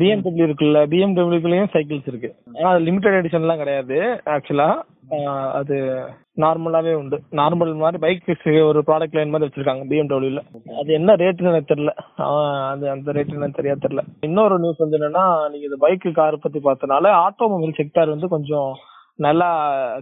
[0.00, 2.30] பிஎம்டபிள்யூ இருக்குல்ல பிஎம்டபிள்யூக்குள்ளயும் சைக்கிள்ஸ் இருக்கு.
[2.58, 4.70] ஆனா லிமிடெட் எடிஷன்லாம் கிடையாது ஆக்சுவலா
[5.60, 5.76] அது
[6.36, 7.16] நார்மலாவே உண்டு.
[7.30, 10.42] நார்மல் மாதிரி பைக் ஒரு ப்ராடக்ட் லைன் மாதிரி வச்சிருக்காங்க பிஎம்டபிள்யூல
[10.80, 11.92] அது என்ன ரேட்டுன்னு எனக்கு தெரியல.
[12.18, 14.02] ஆஹ் அது அந்த ரேட் எனக்கு தெரியா தெரியல.
[14.20, 18.72] இன்னொரு நியூஸ் வந்து என்னன்னா நீங்க இந்த பைக் கார் பத்தி பார்த்தனால ஆட்டோமொபைல் செக்டார் வந்து கொஞ்சம்
[19.26, 19.50] நல்லா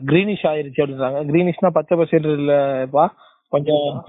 [0.06, 1.20] கிரீனிஷ் ஆயிருச்சு அப்படின்றாங்க.
[1.30, 3.06] கிரீனிஷ்னா பச்சை பசேல் இல்லப்பா
[3.48, 4.04] கொஞ்சம்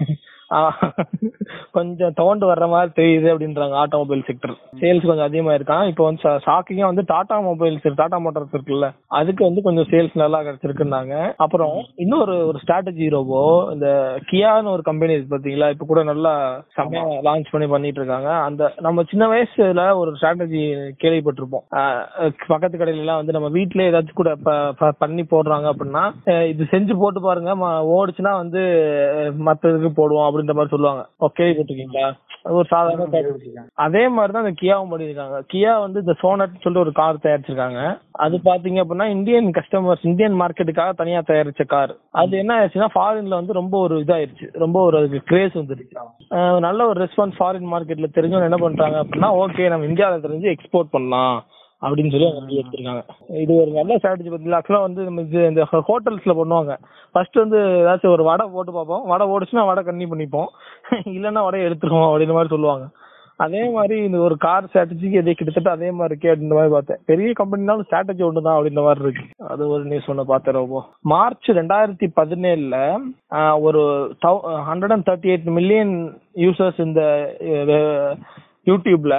[1.76, 5.84] கொஞ்சம் தோண்டு வர்ற மாதிரி தெரியுது அப்படின்றாங்க ஆட்டோமொபைல் செக்டர் சேல்ஸ் கொஞ்சம் அதிகமா இருக்கான்.
[5.90, 8.88] இப்போ வந்து ஷாக்கிங்கா வந்து டாடா மொபைல்ஸ் டாடா மோட்டார்ஸ் இருக்குல்ல
[9.20, 11.14] அதுக்கு வந்து கொஞ்சம் சேல்ஸ் நல்லா கிடைச்சிருக்குன்னாங்க.
[11.36, 13.40] அப்புறம் இன்னொரு ஒரு ஸ்ட்ராட்டஜி ரோபோ
[13.72, 13.88] இந்த
[14.30, 16.32] கியான்னு ஒரு கம்பெனி இருக்கு பாத்தீங்களா இப்ப கூட நல்லா
[16.76, 18.30] செம்மையா லான்ச் பண்ணி பண்ணிட்டு இருக்காங்க.
[18.48, 20.62] அந்த நம்ம சின்ன வயசுல ஒரு ஸ்ட்ராட்டஜி
[21.04, 21.66] கேள்விப்பட்டிருப்போம்.
[22.52, 24.30] பக்கத்து கடையில எல்லாம் வந்து நம்ம வீட்லயே ஏதாச்சும் கூட
[25.02, 26.04] பண்ணி போடுறாங்க அப்படின்னா
[26.52, 27.50] இது செஞ்சு போட்டு பாருங்க.
[27.96, 28.60] ஓடுச்சுன்னா வந்து
[29.18, 31.02] அஹ் மத்த இதுக்கு போடுவோம் அப்படின்ற மாதிரி சொல்லுவாங்க.
[31.18, 32.10] ஓ, கேள்விப்பட்டிருக்கீங்களா
[32.44, 33.18] அது ஒரு சாதாரண.
[33.86, 37.80] அதே மாதிரி தான் இந்த கியாவும் பண்ணிருக்காங்க கியா வந்து இந்த சோனட் சொல்லிட்டு ஒரு கார் தயாரிச்சிருக்காங்க.
[38.24, 43.58] அது பாத்தீங்க அப்படின்னா இந்தியன் கஸ்டமர்ஸ் இந்தியன் மார்க்கெட்டுக்காக தனியா தயாரிச்ச கார் அது என்ன ஆயிடுச்சுன்னா ஃபாரின்ல வந்து
[43.60, 44.48] ரொம்ப ஒரு இதாயிருச்சு.
[44.64, 46.58] ரொம்ப ஒரு அதுக்கு கிரேஸ் வந்துருச்சு.
[46.58, 51.44] நல்ல ஒரு ரெஸ்பான்ஸ் ஃபாரின் மார்க்கெட்ல தெரிஞ்சவங்க என்ன பண்றாங்க அப்படின்னா ஓகே நம்ம இந்தியாவில தெரிஞ்சு எக்ஸ்போர்ட் பண்ணலாம்.
[51.82, 53.02] அப்படின்னு சொல்லி அவங்க எடுத்திருக்காங்க.
[53.44, 56.74] இது ஒரு நல்ல ஸ்ட்ராட்டஜி பத்தி ஆக்சுவலாக வந்து நம்ம இது இந்த ஹோட்டல்ஸ்ல பண்ணுவாங்க.
[57.12, 59.06] ஃபர்ஸ்ட் வந்து ஏதாச்சும் ஒரு வடை போட்டு பார்ப்போம்.
[59.12, 60.50] வடை ஓடுச்சுன்னா வடை கண்ணி பண்ணிப்போம்.
[61.16, 62.86] இல்லைன்னா வடையை எடுத்துருவோம் அப்படின்ற மாதிரி சொல்லுவாங்க.
[63.44, 67.00] அதே மாதிரி இந்த ஒரு கார் ஸ்ட்ராட்டஜிக்கு இதே கிட்டத்தட்ட அதே மாதிரி இருக்கே அப்படின்ற மாதிரி பார்த்தேன்.
[67.10, 69.24] பெரிய கம்பெனினாலும் ஸ்ட்ராட்டஜி ஒன்று தான் அப்படின்ற மாதிரி இருக்கு.
[69.52, 72.76] அது ஒரு நியூஸ் ஒன்று பார்த்தேன் ரொம்ப மார்ச் ரெண்டாயிரத்தி பதினேழுல
[73.66, 73.82] ஒரு
[74.26, 74.34] தௌ
[74.68, 75.94] hundred and thirty eight million
[76.44, 77.02] users இந்த
[78.70, 79.16] யூடியூப்ல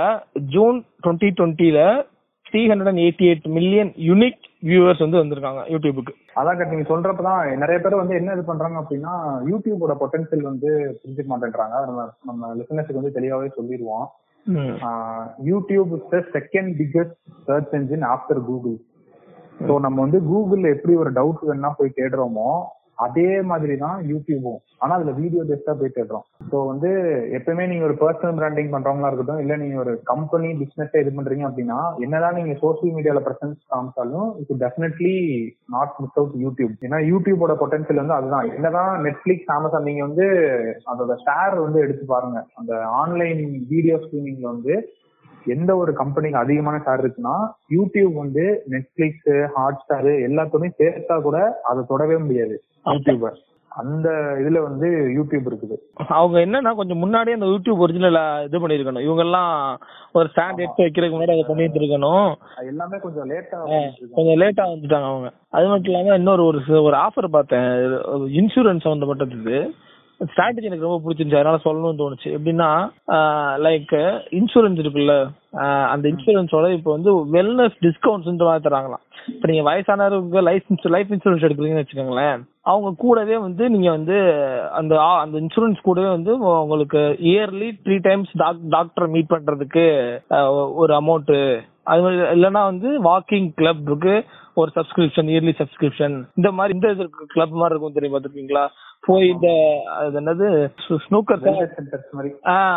[0.55, 1.81] June twenty டுவெண்ட்டில
[2.53, 6.13] three hundred and eighty eight million unique viewers வந்து வந்திருக்காங்க யூடியூபுக்கு.
[6.39, 9.13] அதான் நீங்க சொல்றப்பதான் நிறைய பேர் வந்து என்ன இது பண்றாங்க அப்படின்னா
[9.51, 11.77] யூடியூபோட பொட்டன்ஷியல் வந்து புரிஞ்சுக்க மாட்டேன்றாங்க.
[11.87, 14.05] நம்ம நம்ம லிசனர்ஸுக்கு வந்து தெளிவாவே சொல்லிடுவோம்
[15.49, 15.91] YouTube
[16.37, 18.77] second biggest search engine after Google
[19.59, 22.49] so நம்ம வந்து கூகுள்ல எப்படி ஒரு டவுட் வேணா போய் தேடுறோமோ
[22.97, 24.59] அதே மாதிரி தான் யூடியூபும்.
[24.77, 26.25] ஆனா அதுல வீடியோ பேஸ்டா போய் தேடுறோம்.
[26.51, 26.89] ஸோ வந்து
[27.37, 31.79] எப்பவுமே நீங்க ஒரு பர்சனல் பிராண்டிங் பண்றவங்களா இருக்கட்டும் இல்ல நீங்க ஒரு கம்பெனி பிசினஸ் இது பண்றீங்க அப்படின்னா
[32.05, 35.15] என்னதான் நீங்க சோசியல் மீடியால presence காமிச்சாலும் it definitely
[35.69, 38.49] not miss out YouTube ஏன்னா யூடியூபோட பொட்டன்சியல் வந்து அதுதான்.
[38.57, 40.27] என்னதான் நெட்ஃபிளிக்ஸ் அமேசான் நீங்க வந்து
[40.91, 42.39] அதோட ஷேர் வந்து எடுத்து பாருங்க.
[42.55, 43.41] அந்த ஆன்லைன்
[43.73, 44.75] வீடியோ ஸ்ட்ரீமிங்ல வந்து
[45.55, 47.37] எந்த ஒரு கம்பெனிக்கு அதிகமான ஷேர் இருக்குன்னா
[47.77, 52.55] யூடியூப் வந்து நெட்ஃபிளிக்ஸ் ஹாட் ஸ்டார் எல்லாத்துமே சேர்த்தா கூட அதை தொடவே முடியாது.
[52.85, 53.39] யூடியூபர்
[53.71, 55.75] அந்த இதுல வந்து யூடியூப் இருக்குது.
[56.17, 59.53] அவங்க என்னன்னா கொஞ்சம் முன்னாடியே அந்த யூடியூப் ஒரிஜினல் இது பண்ணிருக்கணும் இவங்க எல்லாம்
[60.11, 62.27] ஒரு ஸ்டாண்ட் எடுத்து வைக்கிறதுக்கு முன்னாடி அதை பண்ணிட்டு இருக்கணும்.
[62.71, 63.59] எல்லாமே கொஞ்சம் லேட்டா
[64.17, 65.31] கொஞ்சம் லேட்டா வந்துட்டாங்க அவங்க.
[65.49, 67.71] அது மட்டும் இல்லாம இன்னொரு ஒரு ஒரு ஆஃபர் பார்த்தேன்.
[68.41, 69.57] இன்சூரன்ஸ் சம்பந்தப்பட்டது
[70.25, 71.39] ஸ்ட்ராட்டஜி எனக்கு ரொம்ப பிடிச்சிருந்துச்சு.
[71.39, 72.27] அதனால சொல்லணும்னு தோணுச்சு.
[72.27, 72.89] எப்படின்னா
[73.67, 73.93] லைக்
[74.31, 75.15] இன்சூரன்ஸ் இருக்குல்ல
[75.53, 79.03] ஆஹ் அந்த இன்சூரன்ஸோட இப்போ வந்து வெல்னஸ் டிஸ்கவுண்ட்ஸ் மாதிரி தராங்களாம்.
[79.27, 84.17] இப்போ நீங்க வயசானவருக்கு லைஃப் இன்சூரன்ஸ் லைஃப் இன்சூரன்ஸ் எடுக்கிறீங்கன்னு வச்சுக்கோங்களேன் அவங்க கூடவே வந்து நீங்க வந்து
[84.71, 88.37] அந்த அந்த இன்சூரன்ஸ் கூடவே வந்து உங்களுக்கு இயர்லி த்ரீ டைம்ஸ்
[88.69, 89.85] டாக்டரை மீட் பண்றதுக்கு
[90.73, 96.89] ஒரு அமௌண்ட் அது மாதிரி இல்லைன்னா வந்து வாக்கிங் கிளப்புக்கு ஒரு சப்ஸ்கிரிப்ஷன் இயர்லி சப்ஸ்கிரிப்ஷன் இந்த மாதிரி இந்த
[96.89, 98.67] இது கிளப் மாதிரி இருக்கும் தெரியும் பார்த்துருக்கீங்களா?
[99.07, 99.49] போய் இந்த
[99.97, 100.47] அது என்னது
[101.05, 101.41] ஸ்னூக்கர்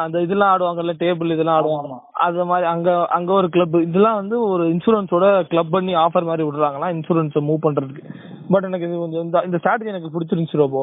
[0.04, 1.96] அந்த இதெல்லாம் ஆடுவாங்கல்ல டேபிள் இதெல்லாம் ஆடுவாங்க.
[2.26, 6.88] அது மாதிரி அங்க அங்க ஒரு கிளப் இதெல்லாம் வந்து ஒரு இன்சூரன்ஸோட கிளப் பண்ணி ஆஃபர் மாதிரி விடுறாங்களா
[6.96, 8.02] இன்சூரன்ஸ் மூவ் பண்றதுக்கு.
[8.50, 10.82] பட் எனக்கு இது கொஞ்சம் இந்த இந்த ஸ்ட்ராட்டஜி எனக்கு பிடிச்சிருந்துச்சு ரொம்ப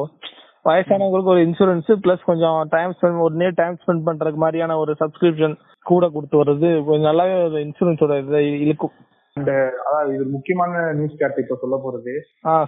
[0.68, 5.56] வயசானவங்களுக்கு ஒரு இன்சூரன்ஸ் பிளஸ் கொஞ்சம் டைம் ஸ்பெண்ட் ஒரு நேர் டைம் ஸ்பெண்ட் பண்றதுக்கு மாதிரியான ஒரு சப்ஸ்கிரிப்ஷன்
[5.90, 8.94] கூட கொடுத்து வர்றது கொஞ்சம் நல்லாவே இன்சூரன்ஸோட இதை இழுக்கும்.
[9.36, 12.12] அதாவது இது முக்கியமான நியூஸ் கேட் இப்ப சொல்ல போறது.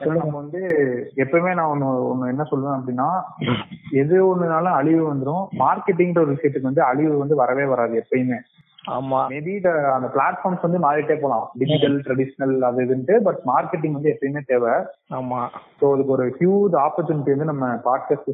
[0.07, 0.61] நம்ம வந்து
[1.25, 3.09] எப்பவுமே நான் ஒண்ணு ஒண்ணு என்ன சொல்லுவேன் அப்படின்னா
[3.95, 5.45] எது ஒண்ணுனாலும் அழிவு வந்துரும்.
[5.63, 8.39] மார்க்கெட்டிங்ன்ற ஒரு விஷயத்துக்கு வந்து அழிவு வந்து வரவே வராது எப்பயுமே.
[8.87, 9.21] ஆமா.
[9.29, 9.55] மேபி
[9.95, 11.47] அந்த பிளாட்ஃபார்ம்ஸ் வந்து மாறிட்டே போலாம்.
[11.61, 14.75] டிஜிட்டல் ட்ரெடிஷனல் அது இதுன்ட்டு பட் மார்க்கெட்டிங் வந்து எப்பயுமே தேவை.
[15.19, 15.41] ஆமா.
[15.81, 18.31] ஸோ அதுக்கு ஒரு ஹியூஜ் ஆப்பர்ச்சுனிட்டி வந்து நம்ம பாட்காஸ்ட்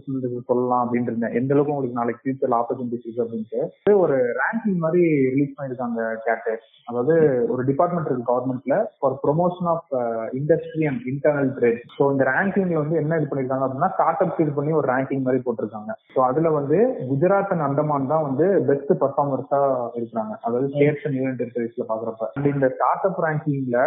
[0.50, 1.34] சொல்லலாம் அப்படின்னு இருந்தேன்.
[1.40, 3.60] எந்த அளவுக்கு உங்களுக்கு நாளைக்கு ஃபியூச்சர் ஆப்பர்ச்சுனிட்டிஸ் இருக்கு அப்படின்ட்டு.
[4.04, 5.02] ஒரு ரேங்கிங் மாதிரி
[5.34, 6.54] ரிலீஸ் பண்ணிருக்காங்க கேட்டு
[6.88, 7.14] அதாவது
[7.48, 9.90] ஒரு டிபார்ட்மெண்ட் இருக்கு கவர்மெண்ட்ல for promotion of
[10.32, 14.52] industry and internal trade so இந்த ரேங்கிங்ல வந்து என்ன இது பண்ணிருக்காங்க அப்படின்னா ஸ்டார்ட் அப்ஸ் இது
[14.52, 15.92] பண்ணி ஒரு ரேங்கிங் மாதிரி போட்டிருக்காங்க.
[16.14, 16.78] ஸோ அதுல வந்து
[17.10, 19.60] குஜராத் அண்ட் அந்தமான் தான் வந்து பெஸ்ட் பர்ஃபார்மர்ஸா
[19.96, 20.34] இருக்கிறாங்க.
[20.44, 22.28] அதாவது ஸ்டேட்ஸ் அண்ட் யூனியன் டெரிட்டரிஸ்ல பாக்குறப்ப.
[22.36, 23.80] And இந்த ஸ்டார்ட் அப் ரேங்கிங்ல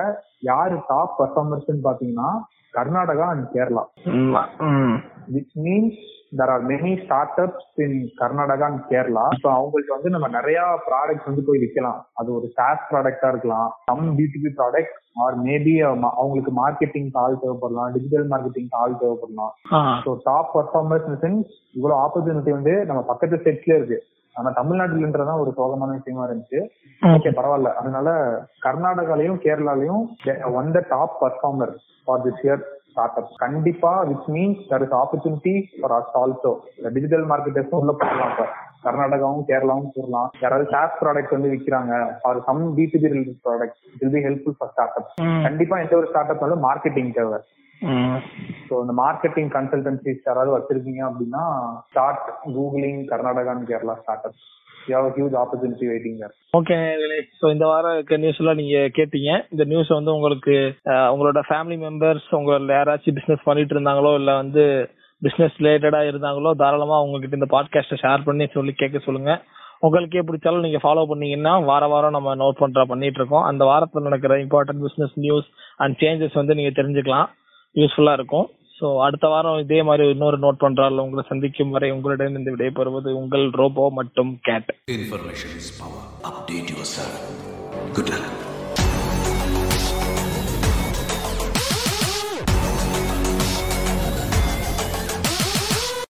[0.51, 2.29] யாரு டாப் பர்ஃபார்மர்ஸ் பாத்தீங்கன்னா
[2.73, 3.83] Karnataka and Kerala.
[5.35, 5.99] Which means
[6.39, 9.25] there are many start ups in Karnataka and Kerala.
[9.41, 13.69] So அவங்கள்ட்ட வந்து நம்ம நிறைய ப்ராடக்ட்ஸ் வந்து போய் விற்கலாம் அது ஒரு சாஸ் ப்ராடக்டா இருக்கலாம்.
[13.89, 17.93] சம் பிடிபி ப்ராடக்ட் ஆர் மேபி அவங்களுக்கு மார்க்கெட்டிங் ஆள் தேவைப்படலாம்.
[17.95, 19.53] டிஜிட்டல் மார்க்கெட்டிங் ஆள் தேவைப்படலாம்.
[20.05, 23.99] ஸோ டாப் பர்ஃபார்மர்ஸ் சென்ஸ் இவ்வளவு ஆப்பர்ச்சுனிட்டி வந்து நம்ம பக்கத்து ஸ்டேட்ஸ்ல இருக்கு.
[24.36, 26.60] ஆனா தமிழ்நாட்டுலன்றதான் ஒரு சோகமான விஷயமா இருந்துச்சு.
[27.02, 27.71] ஓகே பரவாயில்ல.
[27.73, 28.10] அதனால
[28.65, 30.04] கர்நாடகாலையும் கேரளாலையும்
[30.54, 31.73] one the top performer
[32.08, 36.52] for this year start up கண்டிப்பா which means there is opportunity for us also
[36.90, 38.46] digital மார்க்கெட்டர்ஸும் உள்ள போகலாம் இப்ப.
[38.86, 41.94] கர்நாடகாவும் கேரளாவும் போடலாம் யாராவது சாஸ் ப்ராடக்ட் வந்து விற்கிறாங்க
[42.27, 45.08] or some PDB related product will be helpful for start up
[45.46, 47.40] கண்டிப்பா எந்த ஒரு ஸ்டார்ட் அப் வந்து மார்க்கெட்டிங் தேவை.
[48.67, 51.44] ஸோ இந்த மார்க்கெட்டிங் கன்சல்டன்சிஸ் யாராவது வச்சிருக்கீங்க அப்படின்னா
[51.90, 56.19] start googling Karnataka Kerala start up huge opportunity waiting
[56.54, 56.76] okay
[57.40, 59.32] so இந்த வாரம் இருக்க நியூஸ் எல்லாம் நீங்க கேட்டீங்க.
[59.52, 60.56] இந்த நியூஸ் வந்து உங்களுக்கு
[61.13, 64.90] உங்களோட ஃபேமிலி மெம்பர்ஸ் உங்கள யாராச்சும் பிசினஸ் பண்ணிட்டு இருந்தாங்களோ இல்ல வந்து
[65.21, 69.42] பிசினஸ் ரிலேட்டடா இருந்தாங்களோ தாராளமா உங்ககிட்ட இந்த பாட்காஸ்ட்டை ஷேர் பண்ணி சொல்லி கேட்க சொல்லுங்க.
[69.82, 73.44] உங்களுக்கே பிடிச்சாலும் நீங்க ஃபாலோ பண்ணீங்கன்னா வார வாரம் நம்ம நோட் பண்ற பண்ணிட்டு இருக்கோம்.
[73.44, 75.48] அந்த வாரத்தில் நடக்கிற important business news
[75.78, 77.28] and changes வந்து நீங்க தெரிஞ்சுக்கலாம்.
[77.76, 78.48] யூஸ்ஃபுல்லா இருக்கும்.
[78.80, 83.46] ஸோ அடுத்த வாரம் இதே மாதிரி இன்னொரு நோட் பண்றாள் உங்களை சந்திக்கும் வரை உங்களிடம் இந்த விடைபெறுவது உங்கள்
[83.62, 84.71] ரோபோ மற்றும் கேட்.
[84.98, 86.02] Information is power.